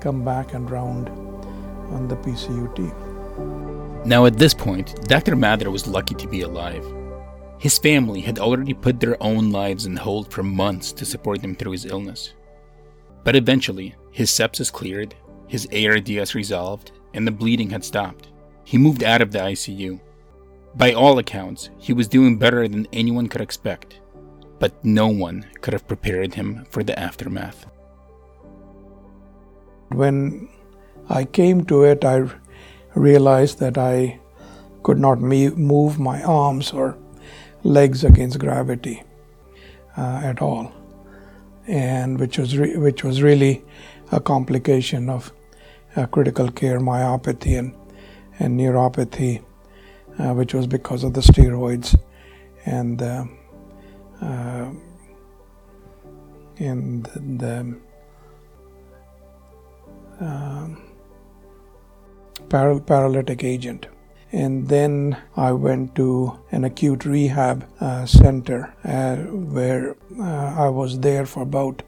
come 0.00 0.24
back 0.24 0.54
and 0.54 0.70
round 0.70 1.08
on 1.90 2.08
the 2.08 2.16
PCU 2.16 2.74
team. 2.74 2.94
Now, 4.04 4.26
at 4.26 4.36
this 4.36 4.54
point, 4.54 5.06
Dr. 5.06 5.36
Mathur 5.36 5.70
was 5.70 5.86
lucky 5.86 6.14
to 6.16 6.26
be 6.26 6.40
alive. 6.40 6.84
His 7.58 7.78
family 7.78 8.20
had 8.20 8.40
already 8.40 8.74
put 8.74 8.98
their 8.98 9.22
own 9.22 9.52
lives 9.52 9.86
on 9.86 9.94
hold 9.94 10.32
for 10.32 10.42
months 10.42 10.90
to 10.94 11.04
support 11.04 11.40
him 11.40 11.54
through 11.54 11.72
his 11.72 11.84
illness. 11.84 12.32
But 13.22 13.36
eventually, 13.36 13.94
his 14.10 14.30
sepsis 14.30 14.72
cleared, 14.72 15.14
his 15.52 15.68
ARDS 15.70 16.34
resolved, 16.34 16.92
and 17.12 17.26
the 17.26 17.30
bleeding 17.30 17.68
had 17.68 17.84
stopped. 17.84 18.28
He 18.64 18.78
moved 18.78 19.04
out 19.04 19.20
of 19.20 19.32
the 19.32 19.40
ICU. 19.40 20.00
By 20.76 20.94
all 20.94 21.18
accounts, 21.18 21.68
he 21.76 21.92
was 21.92 22.08
doing 22.08 22.38
better 22.38 22.66
than 22.66 22.88
anyone 22.90 23.28
could 23.28 23.42
expect, 23.42 24.00
but 24.58 24.82
no 24.82 25.08
one 25.08 25.44
could 25.60 25.74
have 25.74 25.86
prepared 25.86 26.32
him 26.32 26.64
for 26.70 26.82
the 26.82 26.98
aftermath. 26.98 27.66
When 29.90 30.48
I 31.10 31.26
came 31.26 31.66
to 31.66 31.82
it, 31.84 32.02
I 32.02 32.30
realized 32.94 33.58
that 33.58 33.76
I 33.76 34.20
could 34.82 34.98
not 34.98 35.20
move 35.20 35.98
my 35.98 36.22
arms 36.22 36.72
or 36.72 36.96
legs 37.62 38.04
against 38.04 38.38
gravity 38.38 39.02
uh, 39.98 40.22
at 40.24 40.40
all, 40.40 40.72
and 41.66 42.18
which 42.18 42.38
was 42.38 42.56
re- 42.56 42.78
which 42.78 43.04
was 43.04 43.20
really 43.20 43.62
a 44.12 44.18
complication 44.18 45.10
of 45.10 45.30
uh, 45.96 46.06
critical 46.06 46.50
care 46.50 46.80
myopathy 46.80 47.58
and 47.58 47.74
and 48.38 48.58
neuropathy, 48.58 49.42
uh, 50.18 50.32
which 50.34 50.54
was 50.54 50.66
because 50.66 51.04
of 51.04 51.14
the 51.14 51.20
steroids 51.20 51.98
and 52.66 53.02
uh, 53.02 53.24
uh 54.20 54.70
and 56.58 57.04
the, 57.06 57.76
um, 60.20 60.82
paralytic 62.48 63.42
agent. 63.42 63.86
And 64.30 64.68
then 64.68 65.16
I 65.36 65.52
went 65.52 65.96
to 65.96 66.38
an 66.52 66.64
acute 66.64 67.04
rehab 67.04 67.66
uh, 67.80 68.06
center 68.06 68.72
uh, 68.84 69.16
where 69.16 69.96
I 70.20 70.68
was 70.68 71.00
there 71.00 71.26
for 71.26 71.42
about 71.42 71.82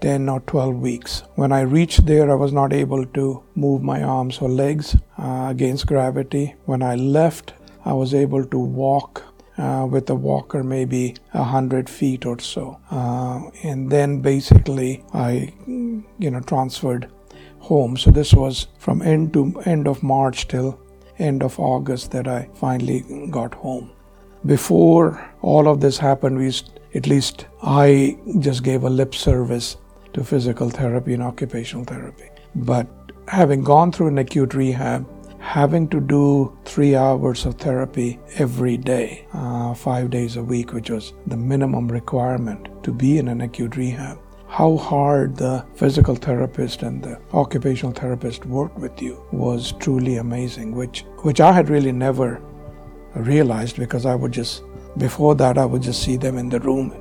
10 0.00 0.28
or 0.28 0.40
12 0.40 0.76
weeks. 0.76 1.22
When 1.34 1.52
I 1.52 1.60
reached 1.60 2.06
there, 2.06 2.30
I 2.30 2.34
was 2.34 2.52
not 2.52 2.72
able 2.72 3.04
to 3.06 3.42
move 3.54 3.82
my 3.82 4.02
arms 4.02 4.38
or 4.38 4.48
legs 4.48 4.96
uh, 5.18 5.46
against 5.50 5.86
gravity. 5.86 6.54
When 6.66 6.82
I 6.82 6.94
left, 6.94 7.54
I 7.84 7.92
was 7.92 8.14
able 8.14 8.44
to 8.44 8.58
walk 8.58 9.22
uh, 9.56 9.86
with 9.90 10.08
a 10.10 10.14
walker 10.14 10.62
maybe 10.62 11.16
a 11.34 11.42
hundred 11.42 11.90
feet 11.90 12.24
or 12.24 12.38
so. 12.38 12.78
Uh, 12.90 13.50
and 13.62 13.90
then 13.90 14.20
basically 14.20 15.04
I, 15.12 15.52
you 15.66 16.30
know, 16.30 16.40
transferred 16.40 17.10
home. 17.58 17.96
So 17.96 18.10
this 18.10 18.32
was 18.32 18.68
from 18.78 19.02
end 19.02 19.32
to 19.32 19.60
end 19.64 19.88
of 19.88 20.02
March 20.02 20.48
till 20.48 20.78
end 21.18 21.42
of 21.42 21.58
August 21.58 22.12
that 22.12 22.28
I 22.28 22.48
finally 22.54 23.04
got 23.30 23.54
home. 23.54 23.90
Before 24.46 25.28
all 25.42 25.68
of 25.68 25.80
this 25.80 25.98
happened, 25.98 26.38
we 26.38 26.52
at 26.94 27.06
least 27.06 27.46
I 27.62 28.18
just 28.38 28.62
gave 28.62 28.84
a 28.84 28.90
lip 28.90 29.14
service 29.14 29.76
to 30.14 30.24
physical 30.24 30.70
therapy 30.70 31.14
and 31.14 31.22
occupational 31.22 31.84
therapy. 31.84 32.30
But 32.54 32.86
having 33.26 33.62
gone 33.62 33.92
through 33.92 34.08
an 34.08 34.18
acute 34.18 34.54
rehab, 34.54 35.06
having 35.38 35.88
to 35.88 36.00
do 36.00 36.56
three 36.64 36.94
hours 36.94 37.46
of 37.46 37.56
therapy 37.56 38.18
every 38.36 38.76
day, 38.76 39.26
uh, 39.32 39.74
five 39.74 40.10
days 40.10 40.36
a 40.36 40.42
week, 40.42 40.72
which 40.72 40.90
was 40.90 41.12
the 41.26 41.36
minimum 41.36 41.88
requirement 41.88 42.68
to 42.84 42.92
be 42.92 43.18
in 43.18 43.28
an 43.28 43.40
acute 43.40 43.76
rehab, 43.76 44.18
how 44.46 44.76
hard 44.76 45.36
the 45.36 45.64
physical 45.74 46.14
therapist 46.14 46.82
and 46.82 47.02
the 47.02 47.20
occupational 47.32 47.92
therapist 47.92 48.46
worked 48.46 48.78
with 48.78 49.00
you 49.02 49.22
was 49.30 49.72
truly 49.72 50.16
amazing, 50.16 50.74
which, 50.74 51.04
which 51.18 51.40
I 51.40 51.52
had 51.52 51.68
really 51.68 51.92
never 51.92 52.40
realized 53.18 53.76
because 53.76 54.06
I 54.06 54.14
would 54.14 54.32
just, 54.32 54.62
before 54.96 55.34
that, 55.36 55.58
I 55.58 55.64
would 55.64 55.82
just 55.82 56.02
see 56.02 56.16
them 56.16 56.38
in 56.38 56.48
the 56.48 56.60
room. 56.60 56.94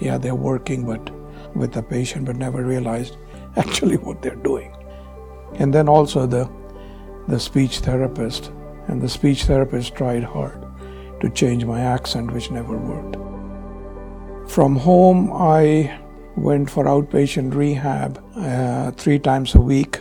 Yeah, 0.00 0.18
they're 0.18 0.34
working 0.34 0.84
but 0.86 1.10
with 1.54 1.72
the 1.72 1.82
patient, 1.82 2.26
but 2.26 2.36
never 2.36 2.64
realized 2.64 3.16
actually 3.56 3.96
what 3.96 4.22
they're 4.22 4.36
doing. 4.36 4.74
And 5.54 5.72
then 5.72 5.88
also 5.88 6.26
the, 6.26 6.50
the 7.28 7.38
speech 7.38 7.78
therapist, 7.80 8.50
and 8.88 9.00
the 9.00 9.08
speech 9.08 9.44
therapist 9.44 9.94
tried 9.94 10.24
hard 10.24 10.60
to 11.20 11.30
change 11.30 11.64
my 11.64 11.80
accent, 11.80 12.32
which 12.32 12.50
never 12.50 12.76
worked. 12.76 13.16
From 14.50 14.76
home, 14.76 15.32
I 15.32 15.98
went 16.36 16.68
for 16.68 16.84
outpatient 16.84 17.54
rehab 17.54 18.22
uh, 18.36 18.90
three 18.92 19.18
times 19.18 19.54
a 19.54 19.60
week 19.60 20.00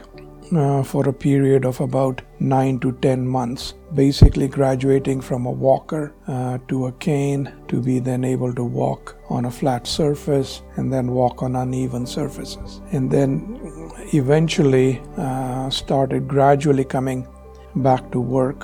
uh, 0.57 0.83
for 0.83 1.07
a 1.07 1.13
period 1.13 1.65
of 1.65 1.79
about 1.79 2.21
nine 2.39 2.79
to 2.79 2.91
ten 2.93 3.27
months, 3.27 3.73
basically 3.93 4.47
graduating 4.47 5.21
from 5.21 5.45
a 5.45 5.51
walker 5.51 6.13
uh, 6.27 6.57
to 6.67 6.87
a 6.87 6.91
cane 6.93 7.51
to 7.67 7.81
be 7.81 7.99
then 7.99 8.23
able 8.23 8.53
to 8.53 8.63
walk 8.63 9.17
on 9.29 9.45
a 9.45 9.51
flat 9.51 9.87
surface 9.87 10.61
and 10.75 10.91
then 10.91 11.11
walk 11.11 11.43
on 11.43 11.55
uneven 11.55 12.05
surfaces. 12.05 12.81
And 12.91 13.09
then 13.09 13.91
eventually 14.13 15.01
uh, 15.17 15.69
started 15.69 16.27
gradually 16.27 16.85
coming 16.85 17.27
back 17.75 18.11
to 18.11 18.19
work, 18.19 18.63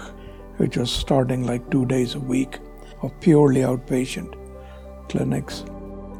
which 0.57 0.77
was 0.77 0.91
starting 0.91 1.45
like 1.45 1.69
two 1.71 1.85
days 1.85 2.15
a 2.15 2.19
week 2.19 2.59
of 3.01 3.11
purely 3.21 3.61
outpatient 3.61 4.35
clinics. 5.09 5.63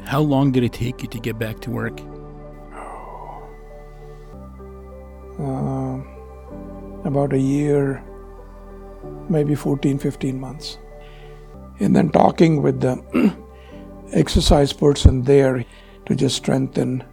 How 0.06 0.22
long 0.22 0.52
did 0.52 0.64
it 0.64 0.74
take 0.74 1.02
you 1.02 1.08
to 1.10 1.20
get 1.20 1.38
back 1.38 1.60
to 1.62 1.72
work? 1.72 2.00
Uh, 5.40 6.00
about 7.06 7.32
a 7.34 7.40
year, 7.40 8.04
maybe 9.30 9.56
14, 9.56 9.98
15 9.98 10.40
months. 10.40 10.78
And 11.80 11.96
then 11.96 12.10
talking 12.10 12.62
with 12.62 12.82
the 12.82 13.02
exercise 14.14 14.74
person 14.74 15.24
there 15.24 15.66
to 16.08 16.16
just 16.16 16.36
strengthen 16.36 17.04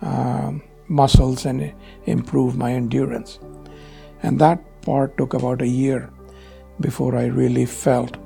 uh, 0.00 0.52
muscles 0.88 1.44
and 1.44 1.72
improve 2.04 2.56
my 2.56 2.72
endurance. 2.72 3.40
And 4.22 4.38
that 4.38 4.60
part 4.82 5.16
took 5.18 5.34
about 5.34 5.60
a 5.60 5.66
year 5.66 6.10
before 6.80 7.16
I 7.16 7.26
really 7.26 7.66
felt 7.66 8.16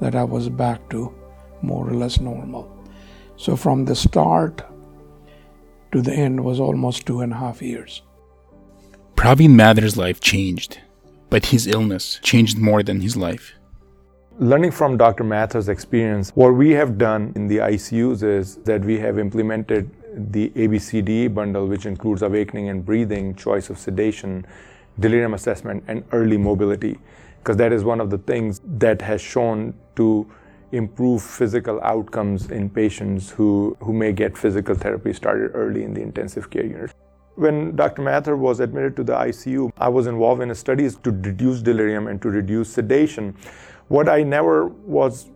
that 0.00 0.14
I 0.14 0.24
was 0.24 0.48
back 0.48 0.88
to 0.90 1.14
more 1.62 1.88
or 1.88 1.94
less 1.94 2.20
normal. 2.20 2.70
So 3.36 3.56
from 3.56 3.84
the 3.84 3.96
start 3.96 4.62
to 5.92 6.02
the 6.02 6.12
end 6.12 6.44
was 6.44 6.60
almost 6.60 7.06
two 7.06 7.20
and 7.20 7.32
a 7.32 7.36
half 7.36 7.62
years. 7.62 8.02
Praveen 9.16 9.54
Mathur's 9.54 9.96
life 9.96 10.20
changed, 10.20 10.78
but 11.30 11.46
his 11.46 11.66
illness 11.66 12.20
changed 12.22 12.58
more 12.58 12.82
than 12.82 13.00
his 13.00 13.16
life. 13.16 13.54
Learning 14.38 14.70
from 14.70 14.98
Dr. 14.98 15.24
Mathur's 15.24 15.70
experience, 15.70 16.30
what 16.34 16.50
we 16.50 16.70
have 16.72 16.98
done 16.98 17.32
in 17.34 17.48
the 17.48 17.56
ICUs 17.56 18.22
is 18.22 18.56
that 18.56 18.84
we 18.84 18.98
have 18.98 19.18
implemented 19.18 19.90
the 20.32 20.50
ABCD 20.50 21.32
bundle, 21.34 21.66
which 21.66 21.86
includes 21.86 22.20
awakening 22.20 22.68
and 22.68 22.84
breathing, 22.84 23.34
choice 23.34 23.70
of 23.70 23.78
sedation, 23.78 24.46
delirium 25.00 25.32
assessment, 25.32 25.82
and 25.88 26.04
early 26.12 26.36
mobility, 26.36 26.98
because 27.38 27.56
that 27.56 27.72
is 27.72 27.84
one 27.84 28.00
of 28.00 28.10
the 28.10 28.18
things 28.18 28.60
that 28.64 29.00
has 29.00 29.22
shown 29.22 29.74
to 29.96 30.30
improve 30.72 31.22
physical 31.22 31.80
outcomes 31.82 32.50
in 32.50 32.68
patients 32.68 33.30
who, 33.30 33.76
who 33.80 33.94
may 33.94 34.12
get 34.12 34.36
physical 34.36 34.74
therapy 34.74 35.14
started 35.14 35.52
early 35.54 35.84
in 35.84 35.94
the 35.94 36.02
intensive 36.02 36.50
care 36.50 36.66
unit. 36.66 36.92
When 37.36 37.76
Dr. 37.76 38.00
Mathur 38.00 38.34
was 38.34 38.60
admitted 38.60 38.96
to 38.96 39.04
the 39.04 39.12
ICU, 39.12 39.70
I 39.76 39.90
was 39.90 40.06
involved 40.06 40.40
in 40.40 40.54
studies 40.54 40.96
to 40.96 41.10
reduce 41.10 41.60
delirium 41.60 42.06
and 42.06 42.20
to 42.22 42.30
reduce 42.30 42.72
sedation. 42.72 43.36
What 43.88 44.08
I 44.08 44.22
never 44.22 44.68
was 44.68 45.28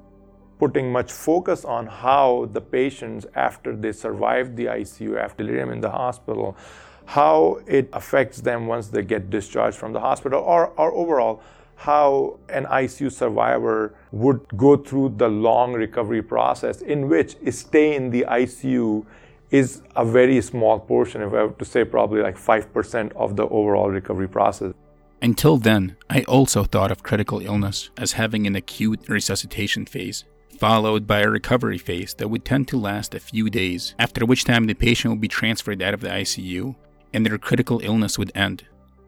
putting 0.59 0.91
much 0.91 1.13
focus 1.13 1.63
on 1.63 1.87
how 1.87 2.49
the 2.55 2.61
patients, 2.63 3.27
after 3.35 3.77
they 3.77 3.93
survived 3.93 4.57
the 4.57 4.65
ICU, 4.65 5.19
after 5.19 5.45
delirium 5.45 5.71
in 5.71 5.83
the 5.83 5.91
hospital, 5.91 6.57
how 7.05 7.61
it 7.67 7.91
affects 7.93 8.41
them 8.41 8.67
once 8.67 8.89
they 8.89 9.03
get 9.03 9.29
discharged 9.29 9.77
from 9.77 9.93
the 9.93 10.01
hospital, 10.01 10.43
or, 10.43 10.69
or 10.79 10.93
overall, 10.93 11.43
how 11.77 12.39
an 12.49 12.65
ICU 12.65 13.13
survivor 13.13 13.95
would 14.11 14.41
go 14.57 14.75
through 14.75 15.15
the 15.19 15.29
long 15.29 15.75
recovery 15.75 16.23
process, 16.23 16.81
in 16.81 17.11
which 17.11 17.37
stay 17.51 17.95
in 17.95 18.09
the 18.11 18.25
ICU 18.27 19.05
is 19.51 19.83
a 19.97 20.05
very 20.05 20.41
small 20.41 20.79
portion, 20.79 21.23
if 21.23 21.33
I 21.33 21.45
were 21.45 21.53
to 21.53 21.65
say 21.65 21.85
probably 21.85 22.23
like 22.23 22.37
5% 22.37 23.13
of 23.17 23.37
the 23.37 23.45
overall 23.45 23.91
recovery 23.91 24.29
process. 24.29 24.73
Until 25.23 25.59
then, 25.59 25.97
I 26.09 26.23
also 26.23 26.65
thought 26.65 26.91
of 26.91 27.03
critical 27.03 27.41
illness 27.41 27.91
as 27.99 28.13
having 28.13 28.47
an 28.47 28.57
acute 28.57 29.09
resuscitation 29.09 29.85
phase, 29.85 30.25
followed 30.59 31.07
by 31.07 31.21
a 31.21 31.29
recovery 31.29 31.79
phase 31.79 32.15
that 32.15 32.29
would 32.29 32.45
tend 32.45 32.69
to 32.69 32.79
last 32.79 33.15
a 33.15 33.21
few 33.21 33.51
days, 33.51 33.95
after 33.99 34.25
which 34.25 34.45
time 34.45 34.67
the 34.67 34.75
patient 34.75 35.13
would 35.13 35.21
be 35.21 35.29
transferred 35.29 35.83
out 35.83 35.95
of 35.95 36.01
the 36.01 36.09
ICU 36.09 36.75
and 37.13 37.27
their 37.27 37.39
critical 37.39 37.81
illness 37.83 38.19
would 38.19 38.33
end. 38.35 38.65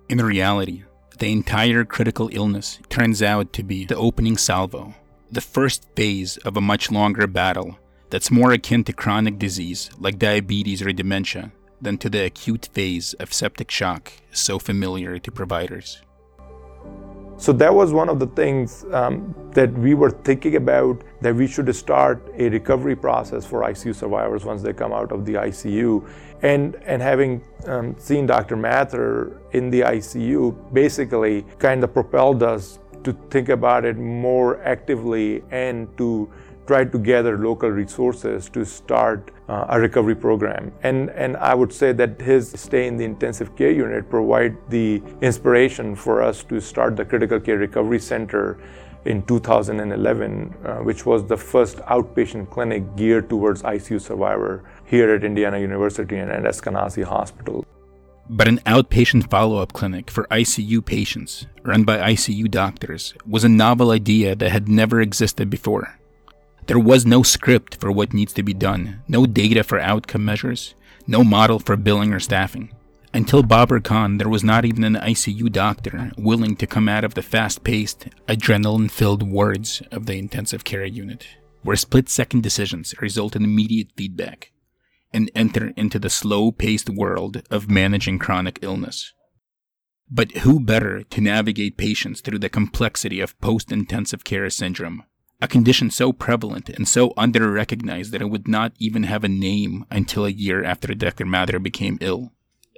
In 0.09 0.19
reality, 0.19 0.83
the 1.19 1.31
entire 1.31 1.85
critical 1.85 2.29
illness 2.33 2.79
turns 2.89 3.23
out 3.23 3.53
to 3.55 3.63
be 3.63 3.85
the 3.85 3.97
opening 3.97 4.37
salvo, 4.37 4.95
the 5.31 5.41
first 5.41 5.87
phase 5.97 6.37
of 6.39 6.57
a 6.57 6.61
much 6.61 6.91
longer 6.91 7.27
battle 7.27 7.79
that's 8.13 8.31
more 8.31 8.53
akin 8.53 8.85
to 8.85 8.93
chronic 8.93 9.39
disease 9.39 9.91
like 9.99 10.19
diabetes 10.19 10.83
or 10.83 10.93
dementia 10.93 11.51
than 11.81 11.97
to 11.97 12.11
the 12.11 12.23
acute 12.27 12.69
phase 12.75 13.15
of 13.15 13.33
septic 13.33 13.71
shock 13.71 14.13
so 14.31 14.59
familiar 14.59 15.19
to 15.19 15.33
providers. 15.33 16.03
So 17.39 17.55
that 17.55 17.75
was 17.75 17.95
one 17.95 18.11
of 18.11 18.19
the 18.19 18.27
things 18.27 18.85
um, 18.93 19.35
that 19.53 19.73
we 19.73 19.95
were 19.95 20.11
thinking 20.11 20.57
about 20.57 21.03
that 21.23 21.35
we 21.35 21.47
should 21.47 21.75
start 21.75 22.23
a 22.37 22.51
recovery 22.51 22.95
process 22.95 23.47
for 23.47 23.63
ICU 23.63 23.95
survivors 23.95 24.45
once 24.45 24.61
they 24.61 24.75
come 24.75 24.93
out 24.93 25.11
of 25.11 25.25
the 25.25 25.33
ICU. 25.33 26.07
And, 26.43 26.77
and 26.85 27.01
having 27.01 27.43
um, 27.67 27.97
seen 27.99 28.27
Dr. 28.27 28.57
Mathur 28.57 29.41
in 29.53 29.71
the 29.71 29.81
ICU 29.81 30.75
basically 30.75 31.47
kind 31.59 31.83
of 31.83 31.95
propelled 31.95 32.43
us 32.43 32.79
to 33.05 33.13
think 33.31 33.49
about 33.49 33.87
it 33.87 33.97
more 33.97 34.63
actively 34.63 35.43
and 35.51 35.89
to 35.97 36.31
tried 36.67 36.93
to 36.93 36.99
gather 36.99 37.39
local 37.39 37.71
resources 37.71 38.49
to 38.51 38.65
start 38.65 39.31
uh, 39.49 39.67
a 39.69 39.81
recovery 39.81 40.15
program. 40.15 40.73
And, 40.83 41.11
and 41.11 41.37
I 41.37 41.55
would 41.55 41.73
say 41.73 41.93
that 41.93 42.21
his 42.21 42.51
stay 42.53 42.87
in 42.87 42.97
the 42.97 43.05
intensive 43.05 43.57
care 43.57 43.73
unit 43.73 44.09
provide 44.09 44.57
the 44.69 45.03
inspiration 45.21 45.97
for 45.97 46.23
us 46.23 46.45
to 46.45 46.61
start 46.61 46.97
the 46.97 47.05
Critical 47.05 47.41
Care 47.41 47.59
Recovery 47.59 47.99
Center 47.99 48.59
in 49.05 49.23
2011, 49.25 50.55
uh, 50.65 50.77
which 50.77 51.05
was 51.05 51.27
the 51.27 51.37
first 51.37 51.79
outpatient 51.79 52.51
clinic 52.51 52.85
geared 52.97 53.29
towards 53.29 53.63
ICU 53.63 54.01
survivor 54.01 54.63
here 54.85 55.13
at 55.15 55.25
Indiana 55.25 55.59
University 55.59 56.17
and 56.17 56.31
at 56.31 56.43
Eskenazi 56.45 57.03
Hospital. 57.03 57.67
But 58.29 58.47
an 58.47 58.59
outpatient 58.61 59.29
follow 59.29 59.59
up 59.59 59.73
clinic 59.73 60.11
for 60.11 60.29
ICU 60.31 60.85
patients, 60.85 61.47
run 61.65 61.83
by 61.83 61.99
ICU 62.13 62.49
doctors, 62.51 63.15
was 63.27 63.43
a 63.43 63.49
novel 63.49 63.91
idea 63.91 64.37
that 64.37 64.51
had 64.51 64.69
never 64.69 65.01
existed 65.01 65.51
before. 65.51 65.99
There 66.67 66.79
was 66.79 67.05
no 67.05 67.23
script 67.23 67.81
for 67.81 67.91
what 67.91 68.15
needs 68.15 68.33
to 68.35 68.43
be 68.43 68.55
done, 68.55 69.03
no 69.09 69.27
data 69.27 69.65
for 69.65 69.81
outcome 69.81 70.25
measures, 70.25 70.75
no 71.09 71.25
model 71.25 71.59
for 71.59 71.77
billing 71.77 72.13
or 72.13 72.21
staffing. 72.21 72.73
Until 73.13 73.43
Babar 73.43 73.81
Khan, 73.81 74.19
there 74.19 74.29
was 74.29 74.45
not 74.45 74.65
even 74.65 74.85
an 74.85 74.95
ICU 74.95 75.51
doctor 75.51 76.13
willing 76.17 76.57
to 76.57 76.67
come 76.67 76.89
out 76.89 77.05
of 77.05 77.15
the 77.15 77.23
fast 77.23 77.65
paced, 77.65 78.07
adrenaline 78.29 78.91
filled 78.91 79.29
wards 79.29 79.83
of 79.91 80.07
the 80.07 80.15
intensive 80.15 80.63
care 80.65 80.85
unit, 80.85 81.27
where 81.63 81.77
split 81.77 82.09
second 82.09 82.43
decisions 82.43 82.95
result 83.01 83.35
in 83.35 83.45
immediate 83.45 83.89
feedback 83.97 84.53
and 85.13 85.31
enter 85.35 85.73
into 85.77 85.99
the 85.99 86.09
slow 86.09 86.53
paced 86.53 86.89
world 86.89 87.43
of 87.51 87.71
managing 87.71 88.19
chronic 88.19 88.61
illness. 88.63 89.13
But 90.09 90.39
who 90.39 90.61
better 90.61 91.03
to 91.03 91.21
navigate 91.21 91.77
patients 91.77 92.21
through 92.21 92.39
the 92.39 92.49
complexity 92.49 93.21
of 93.21 93.39
post 93.41 93.73
intensive 93.73 94.25
care 94.25 94.49
syndrome 94.49 95.05
a 95.43 95.49
condition 95.49 95.91
so 95.91 96.13
prevalent 96.13 96.69
and 96.69 96.87
so 96.87 97.13
under 97.17 97.51
recognized 97.51 98.13
that 98.13 98.23
it 98.23 98.31
would 98.31 98.47
not 98.47 98.73
even 98.79 99.03
have 99.03 99.25
a 99.25 99.29
name 99.29 99.85
until 99.91 100.25
a 100.25 100.31
year 100.31 100.63
after 100.63 100.95
Dr. 100.95 101.25
Mathur 101.27 101.61
became 101.61 101.99
ill. 102.01 102.33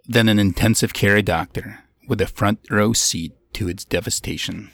Then 0.07 0.31
an 0.31 0.39
intensive 0.39 0.95
care 0.95 1.21
doctor 1.21 1.81
with 2.09 2.23
a 2.23 2.27
front 2.27 2.61
row 2.71 2.95
seat 2.95 3.35
to 3.53 3.69
its 3.69 3.85
devastation. 3.85 4.71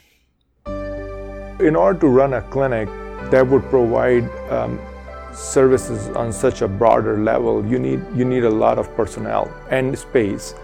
In 0.67 1.75
order 1.75 1.99
to 1.99 2.07
run 2.07 2.35
a 2.35 2.43
clinic 2.43 2.89
that 3.33 3.45
would 3.49 3.65
provide 3.65 4.25
um, 4.51 4.79
services 5.35 6.09
on 6.11 6.33
such 6.33 6.63
a 6.63 6.69
broader 6.69 7.19
level, 7.19 7.67
you 7.67 7.81
need, 7.81 8.01
you 8.15 8.25
need 8.25 8.45
a 8.45 8.51
lot 8.51 8.79
of 8.79 8.95
personnel 8.95 9.53
and 9.69 9.99
space. 9.99 10.55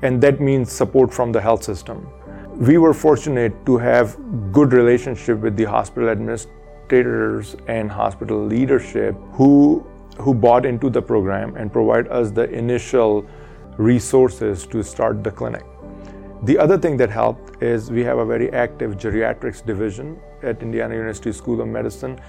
And 0.00 0.22
that 0.22 0.40
means 0.40 0.72
support 0.72 1.12
from 1.12 1.30
the 1.30 1.42
health 1.42 1.62
system. 1.62 2.08
We 2.56 2.78
were 2.78 2.94
fortunate 2.94 3.66
to 3.66 3.76
have 3.76 4.16
good 4.50 4.72
relationship 4.72 5.40
with 5.40 5.56
the 5.56 5.64
hospital 5.64 6.08
administration 6.08 6.59
administrators 6.92 7.56
and 7.68 7.90
hospital 7.90 8.44
leadership 8.44 9.14
who 9.32 9.84
who 10.18 10.34
bought 10.34 10.66
into 10.66 10.90
the 10.90 11.00
program 11.00 11.56
and 11.56 11.72
provide 11.72 12.06
us 12.08 12.30
the 12.30 12.50
initial 12.50 13.24
resources 13.78 14.66
to 14.66 14.82
start 14.82 15.24
the 15.24 15.30
clinic. 15.30 15.64
The 16.42 16.58
other 16.58 16.76
thing 16.76 16.98
that 16.98 17.10
helped 17.10 17.62
is 17.62 17.90
we 17.90 18.04
have 18.04 18.18
a 18.18 18.24
very 18.26 18.52
active 18.52 18.96
geriatrics 18.98 19.64
division 19.64 20.18
at 20.42 20.62
Indiana 20.62 20.94
University 20.94 21.32
School 21.32 21.60
of 21.60 21.68
Medicine, 21.68 22.20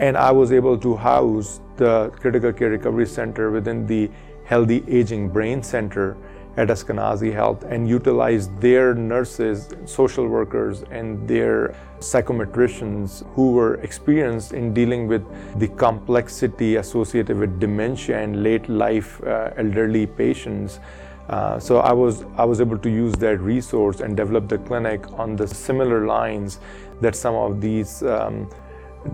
and 0.00 0.16
I 0.16 0.32
was 0.32 0.50
able 0.52 0.78
to 0.78 0.96
house 0.96 1.60
the 1.76 2.10
Critical 2.20 2.52
Care 2.52 2.70
Recovery 2.70 3.06
Center 3.06 3.50
within 3.50 3.86
the 3.86 4.10
Healthy 4.44 4.82
Aging 4.88 5.28
Brain 5.28 5.62
Center 5.62 6.16
at 6.58 6.68
Eskenazi 6.68 7.32
Health 7.32 7.62
and 7.62 7.88
utilize 7.88 8.48
their 8.58 8.92
nurses, 8.92 9.68
social 9.84 10.26
workers, 10.26 10.82
and 10.90 11.26
their 11.28 11.72
psychometricians 12.00 13.24
who 13.34 13.52
were 13.52 13.74
experienced 13.76 14.52
in 14.52 14.74
dealing 14.74 15.06
with 15.06 15.24
the 15.60 15.68
complexity 15.68 16.76
associated 16.76 17.36
with 17.38 17.60
dementia 17.60 18.18
and 18.18 18.42
late 18.42 18.68
life 18.68 19.22
uh, 19.22 19.50
elderly 19.56 20.04
patients. 20.06 20.80
Uh, 21.28 21.60
so 21.60 21.78
I 21.78 21.92
was 21.92 22.24
I 22.36 22.44
was 22.44 22.60
able 22.60 22.78
to 22.78 22.90
use 22.90 23.12
that 23.26 23.38
resource 23.38 24.00
and 24.00 24.16
develop 24.16 24.48
the 24.48 24.58
clinic 24.58 25.06
on 25.12 25.36
the 25.36 25.46
similar 25.46 26.06
lines 26.06 26.58
that 27.00 27.14
some 27.14 27.36
of 27.36 27.60
these 27.60 28.02
um, 28.02 28.50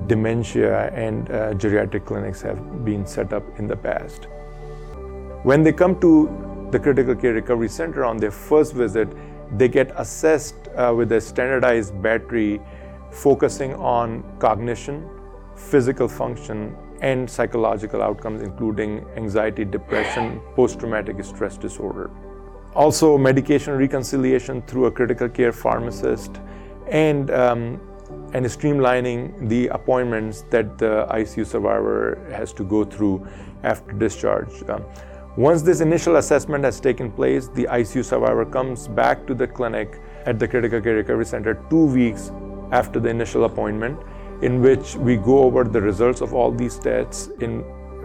dementia 0.07 0.89
and 0.95 1.31
uh, 1.31 1.53
geriatric 1.55 2.07
clinics 2.07 2.41
have 2.41 2.85
been 2.87 3.07
set 3.07 3.35
up 3.35 3.45
in 3.59 3.67
the 3.67 3.77
past. 3.77 4.29
When 5.43 5.63
they 5.63 5.73
come 5.73 6.01
to 6.01 6.54
the 6.75 6.81
Critical 6.81 7.15
Care 7.15 7.35
Recovery 7.35 7.69
Center 7.69 8.05
on 8.05 8.17
their 8.17 8.33
first 8.33 8.75
visit, 8.75 9.09
they 9.57 9.69
get 9.69 9.93
assessed 9.95 10.57
uh, 10.77 10.93
with 10.93 11.13
a 11.13 11.21
standardized 11.21 12.03
battery 12.03 12.61
focusing 13.13 13.75
on 13.75 14.25
cognition, 14.41 15.09
physical 15.55 16.09
function, 16.09 16.77
and 17.01 17.31
psychological 17.31 18.03
outcomes, 18.03 18.43
including 18.43 19.07
anxiety, 19.17 19.65
depression, 19.65 20.41
post 20.57 20.81
traumatic 20.81 21.23
stress 21.25 21.57
disorder. 21.57 22.11
Also, 22.75 23.17
medication 23.17 23.75
reconciliation 23.75 24.61
through 24.63 24.87
a 24.87 24.91
critical 24.91 25.29
care 25.29 25.53
pharmacist, 25.53 26.41
and 26.91 27.31
um, 27.31 27.81
and 28.33 28.45
streamlining 28.47 29.49
the 29.49 29.69
appointments 29.69 30.43
that 30.51 30.77
the 30.79 31.07
ICU 31.09 31.47
survivor 31.47 32.19
has 32.33 32.53
to 32.53 32.65
go 32.65 32.85
through 32.85 33.25
after 33.63 33.93
discharge. 33.93 34.69
Um, 34.69 34.85
once 35.37 35.63
this 35.63 35.81
initial 35.81 36.17
assessment 36.17 36.63
has 36.63 36.79
taken 36.79 37.11
place, 37.11 37.49
the 37.49 37.65
ICU 37.65 38.05
survivor 38.05 38.45
comes 38.45 38.87
back 38.87 39.27
to 39.27 39.35
the 39.35 39.49
clinic 39.49 40.01
at 40.27 40.39
the 40.39 40.47
Critical 40.47 40.81
Care 40.81 40.95
Recovery 40.95 41.27
Center 41.27 41.55
two 41.69 41.87
weeks 41.87 42.31
after 42.71 43.01
the 43.01 43.09
initial 43.09 43.45
appointment, 43.45 43.99
in 44.43 44.63
which 44.63 44.95
we 44.95 45.17
go 45.17 45.43
over 45.43 45.65
the 45.65 45.81
results 45.81 46.21
of 46.21 46.35
all 46.35 46.53
these 46.53 46.79
tests, 46.79 47.31
in 47.41 47.63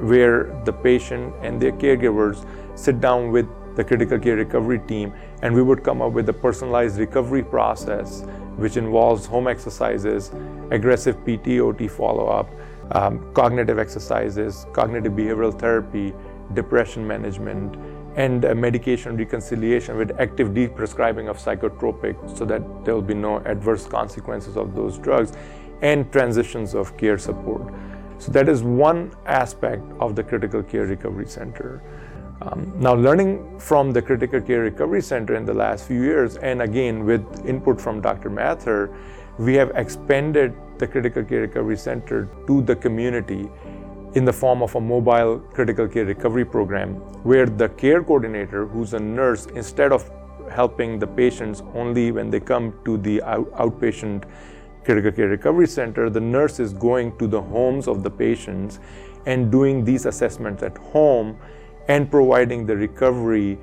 where 0.08 0.60
the 0.66 0.74
patient 0.74 1.32
and 1.44 1.62
their 1.62 1.72
caregivers 1.72 2.48
sit 2.76 3.00
down 3.00 3.32
with 3.32 3.48
the 3.76 3.84
critical 3.84 4.18
care 4.18 4.38
recovery 4.38 4.80
team, 4.88 5.14
and 5.44 5.54
we 5.54 5.62
would 5.62 5.84
come 5.84 6.02
up 6.02 6.14
with 6.14 6.28
a 6.30 6.34
personalized 6.34 6.98
recovery 6.98 7.44
process 7.44 8.24
which 8.58 8.76
involves 8.76 9.28
home 9.28 9.48
exercises, 9.48 10.32
aggressive 10.72 11.16
PT 11.26 11.60
OT 11.60 11.88
follow 11.88 12.26
up, 12.26 12.50
um, 12.94 13.32
cognitive 13.34 13.78
exercises, 13.78 14.66
cognitive 14.74 15.14
behavioral 15.14 15.58
therapy, 15.58 16.14
depression 16.54 17.08
management, 17.08 17.76
and 18.16 18.42
medication 18.60 19.16
reconciliation 19.16 19.96
with 19.96 20.12
active 20.20 20.50
deprescribing 20.50 21.30
of 21.30 21.38
psychotropic 21.38 22.16
so 22.38 22.44
that 22.44 22.62
there 22.84 22.94
will 22.94 23.02
be 23.02 23.14
no 23.14 23.38
adverse 23.46 23.86
consequences 23.86 24.58
of 24.58 24.76
those 24.76 24.98
drugs, 24.98 25.34
and 25.82 26.12
transitions 26.12 26.76
of 26.76 26.98
care 26.98 27.18
support. 27.18 27.74
So, 28.18 28.32
that 28.34 28.50
is 28.50 28.64
one 28.64 29.14
aspect 29.26 29.84
of 30.02 30.16
the 30.16 30.24
Critical 30.24 30.62
Care 30.62 30.86
Recovery 30.86 31.28
Center. 31.28 31.82
Um, 32.42 32.74
now, 32.78 32.94
learning 32.94 33.60
from 33.60 33.92
the 33.92 34.02
Critical 34.02 34.42
Care 34.42 34.62
Recovery 34.62 35.02
Center 35.02 35.36
in 35.36 35.46
the 35.46 35.54
last 35.54 35.88
few 35.88 36.02
years, 36.02 36.36
and 36.38 36.62
again 36.62 37.06
with 37.06 37.46
input 37.46 37.80
from 37.80 38.02
Dr. 38.02 38.30
Mathur, 38.30 38.94
we 39.38 39.54
have 39.56 39.72
expanded 39.76 40.54
the 40.78 40.88
Critical 40.88 41.24
Care 41.24 41.42
Recovery 41.42 41.78
Center 41.78 42.30
to 42.48 42.62
the 42.62 42.76
community 42.76 43.50
in 44.16 44.26
the 44.26 44.34
form 44.34 44.64
of 44.64 44.76
a 44.76 44.82
mobile 44.82 45.40
critical 45.54 45.88
care 45.88 46.06
recovery 46.06 46.46
program 46.46 46.96
where 47.24 47.46
the 47.46 47.70
care 47.70 48.04
coordinator, 48.04 48.66
who's 48.66 48.94
a 48.94 49.00
nurse, 49.00 49.46
instead 49.48 49.92
of 49.92 50.10
helping 50.52 50.98
the 50.98 51.06
patients 51.06 51.62
only 51.76 52.12
when 52.12 52.30
they 52.30 52.40
come 52.40 52.74
to 52.86 52.98
the 52.98 53.22
out- 53.22 53.52
outpatient 53.52 54.24
critical 54.84 55.12
care 55.12 55.28
recovery 55.28 55.68
center, 55.68 56.10
the 56.10 56.20
nurse 56.20 56.60
is 56.60 56.74
going 56.74 57.16
to 57.18 57.28
the 57.28 57.42
homes 57.42 57.88
of 57.88 58.02
the 58.02 58.10
patients 58.10 58.80
and 59.28 59.52
doing 59.52 59.86
these 59.86 60.08
assessments 60.08 60.64
at 60.64 60.76
home 60.78 61.38
and 61.88 62.10
providing 62.10 62.66
the 62.66 62.76
recovery 62.76 63.60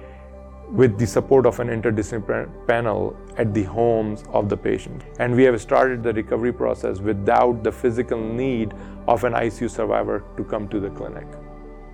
with 0.70 0.98
the 0.98 1.06
support 1.06 1.46
of 1.46 1.60
an 1.60 1.68
interdisciplinary 1.68 2.48
panel 2.66 3.16
at 3.36 3.54
the 3.54 3.62
homes 3.62 4.24
of 4.32 4.48
the 4.48 4.56
patient. 4.56 5.02
And 5.18 5.34
we 5.34 5.44
have 5.44 5.60
started 5.60 6.02
the 6.02 6.12
recovery 6.12 6.52
process 6.52 6.98
without 6.98 7.62
the 7.62 7.70
physical 7.70 8.18
need 8.18 8.74
of 9.06 9.24
an 9.24 9.32
ICU 9.32 9.70
survivor 9.70 10.24
to 10.36 10.44
come 10.44 10.68
to 10.68 10.80
the 10.80 10.90
clinic. 10.90 11.26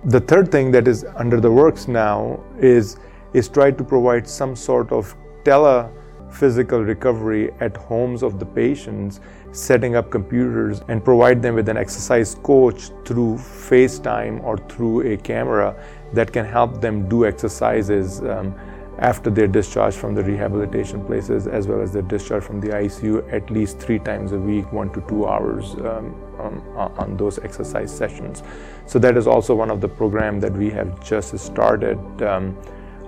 The 0.05 0.19
third 0.19 0.51
thing 0.51 0.71
that 0.71 0.87
is 0.87 1.05
under 1.15 1.39
the 1.39 1.51
works 1.51 1.87
now 1.87 2.43
is, 2.59 2.97
is 3.33 3.47
try 3.47 3.71
to 3.71 3.83
provide 3.83 4.27
some 4.27 4.55
sort 4.55 4.91
of 4.91 5.15
tele 5.45 5.91
physical 6.31 6.83
recovery 6.83 7.51
at 7.59 7.77
homes 7.77 8.23
of 8.23 8.39
the 8.39 8.45
patients, 8.45 9.19
setting 9.53 9.95
up 9.95 10.09
computers 10.09 10.81
and 10.87 11.03
provide 11.05 11.41
them 11.41 11.55
with 11.55 11.69
an 11.69 11.77
exercise 11.77 12.35
coach 12.43 12.89
through 13.05 13.35
FaceTime 13.35 14.43
or 14.43 14.57
through 14.57 15.13
a 15.13 15.15
camera 15.15 15.75
that 16.11 16.33
can 16.33 16.43
help 16.43 16.81
them 16.81 17.07
do 17.07 17.25
exercises 17.25 18.19
um, 18.21 18.53
after 18.97 19.29
their 19.29 19.47
discharge 19.47 19.95
from 19.95 20.15
the 20.15 20.23
rehabilitation 20.23 21.03
places 21.05 21.47
as 21.47 21.67
well 21.67 21.81
as 21.81 21.91
their 21.93 22.01
discharge 22.01 22.43
from 22.43 22.59
the 22.59 22.69
ICU 22.69 23.31
at 23.31 23.49
least 23.49 23.79
three 23.79 23.99
times 23.99 24.31
a 24.31 24.39
week, 24.39 24.71
one 24.71 24.91
to 24.93 25.01
two 25.07 25.27
hours 25.27 25.73
um, 25.75 26.15
on, 26.39 26.93
on, 26.97 27.17
those 27.17 27.39
exercise 27.39 27.95
sessions. 27.95 28.43
So 28.87 28.99
that 28.99 29.17
is 29.17 29.27
also 29.27 29.55
one 29.55 29.69
of 29.69 29.81
the 29.81 29.87
programs 29.87 30.41
that 30.41 30.53
we 30.53 30.69
have 30.71 31.03
just 31.03 31.37
started. 31.37 31.97
Um, 32.21 32.57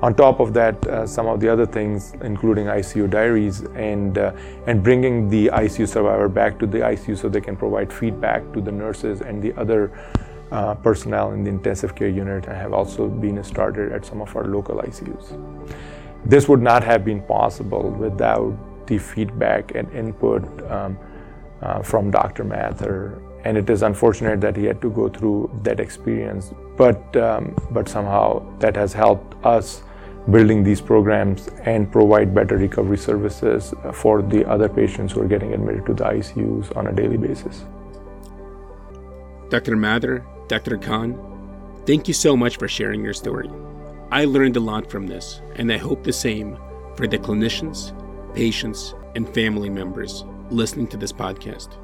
on 0.01 0.13
top 0.13 0.39
of 0.39 0.53
that, 0.53 0.86
uh, 0.88 1.08
some 1.08 1.27
of 1.27 1.39
the 1.39 1.47
other 1.47 1.65
things, 1.65 2.13
including 2.21 2.65
ICU 2.65 3.10
diaries 3.10 3.62
and 3.75 4.17
uh, 4.17 4.34
and 4.67 4.84
bringing 4.84 5.29
the 5.29 5.47
ICU 5.47 5.88
survivor 5.88 6.27
back 6.27 6.60
to 6.60 6.67
the 6.67 6.79
ICU 6.79 7.17
so 7.17 7.29
they 7.29 7.41
can 7.41 7.55
provide 7.55 7.91
feedback 7.91 8.41
to 8.53 8.62
the 8.62 8.71
nurses 8.71 9.21
and 9.21 9.41
the 9.41 9.53
other 9.53 9.91
uh, 10.51 10.75
personnel 10.75 11.31
in 11.31 11.43
the 11.43 11.49
intensive 11.49 11.95
care 11.95 12.10
unit, 12.10 12.45
have 12.45 12.73
also 12.73 13.08
been 13.08 13.43
started 13.43 13.91
at 13.91 14.05
some 14.05 14.21
of 14.21 14.36
our 14.36 14.45
local 14.45 14.77
ICUs. 14.77 15.34
This 16.25 16.47
would 16.47 16.62
not 16.62 16.84
have 16.84 17.03
been 17.03 17.21
possible 17.21 17.89
without 17.89 18.55
the 18.88 18.97
feedback 18.97 19.73
and 19.75 19.91
input 19.93 20.43
um, 20.71 20.97
uh, 21.62 21.81
from 21.81 22.12
Dr. 22.12 22.43
Mathur 22.43 23.21
and 23.45 23.58
it 23.58 23.69
is 23.69 23.84
unfortunate 23.84 24.41
that 24.41 24.58
he 24.58 24.65
had 24.65 24.81
to 24.81 24.89
go 24.89 25.08
through 25.08 25.49
that 25.63 25.79
experience. 25.79 26.51
But 26.75 27.15
um, 27.15 27.55
but 27.71 27.88
somehow 27.88 28.43
that 28.60 28.75
has 28.75 28.91
helped 28.91 29.36
us 29.45 29.84
building 30.31 30.63
these 30.63 30.81
programs 30.81 31.47
and 31.63 31.91
provide 31.91 32.34
better 32.34 32.58
recovery 32.58 32.97
services 32.97 33.73
for 33.93 34.23
the 34.23 34.43
other 34.49 34.67
patients 34.67 35.13
who 35.13 35.21
are 35.21 35.27
getting 35.27 35.53
admitted 35.53 35.86
to 35.86 35.93
the 35.93 36.03
ICUs 36.03 36.75
on 36.75 36.88
a 36.88 36.91
daily 36.91 37.17
basis. 37.17 37.63
Dr. 39.49 39.75
Mathur, 39.75 40.25
Dr. 40.47 40.77
Khan, 40.77 41.13
thank 41.86 42.08
you 42.08 42.13
so 42.15 42.36
much 42.36 42.58
for 42.58 42.67
sharing 42.67 43.03
your 43.03 43.13
story. 43.13 43.51
I 44.12 44.25
learned 44.25 44.58
a 44.58 44.60
lot 44.60 44.89
from 44.89 45.05
this, 45.05 45.41
and 45.55 45.71
I 45.71 45.77
hope 45.77 46.03
the 46.03 46.13
same 46.13 46.58
for 46.95 47.05
the 47.05 47.19
clinicians, 47.19 47.93
patients, 48.34 48.95
and 49.15 49.31
family 49.31 49.69
members 49.69 50.25
listening 50.49 50.88
to 50.88 50.97
this 50.97 51.13
podcast. 51.13 51.77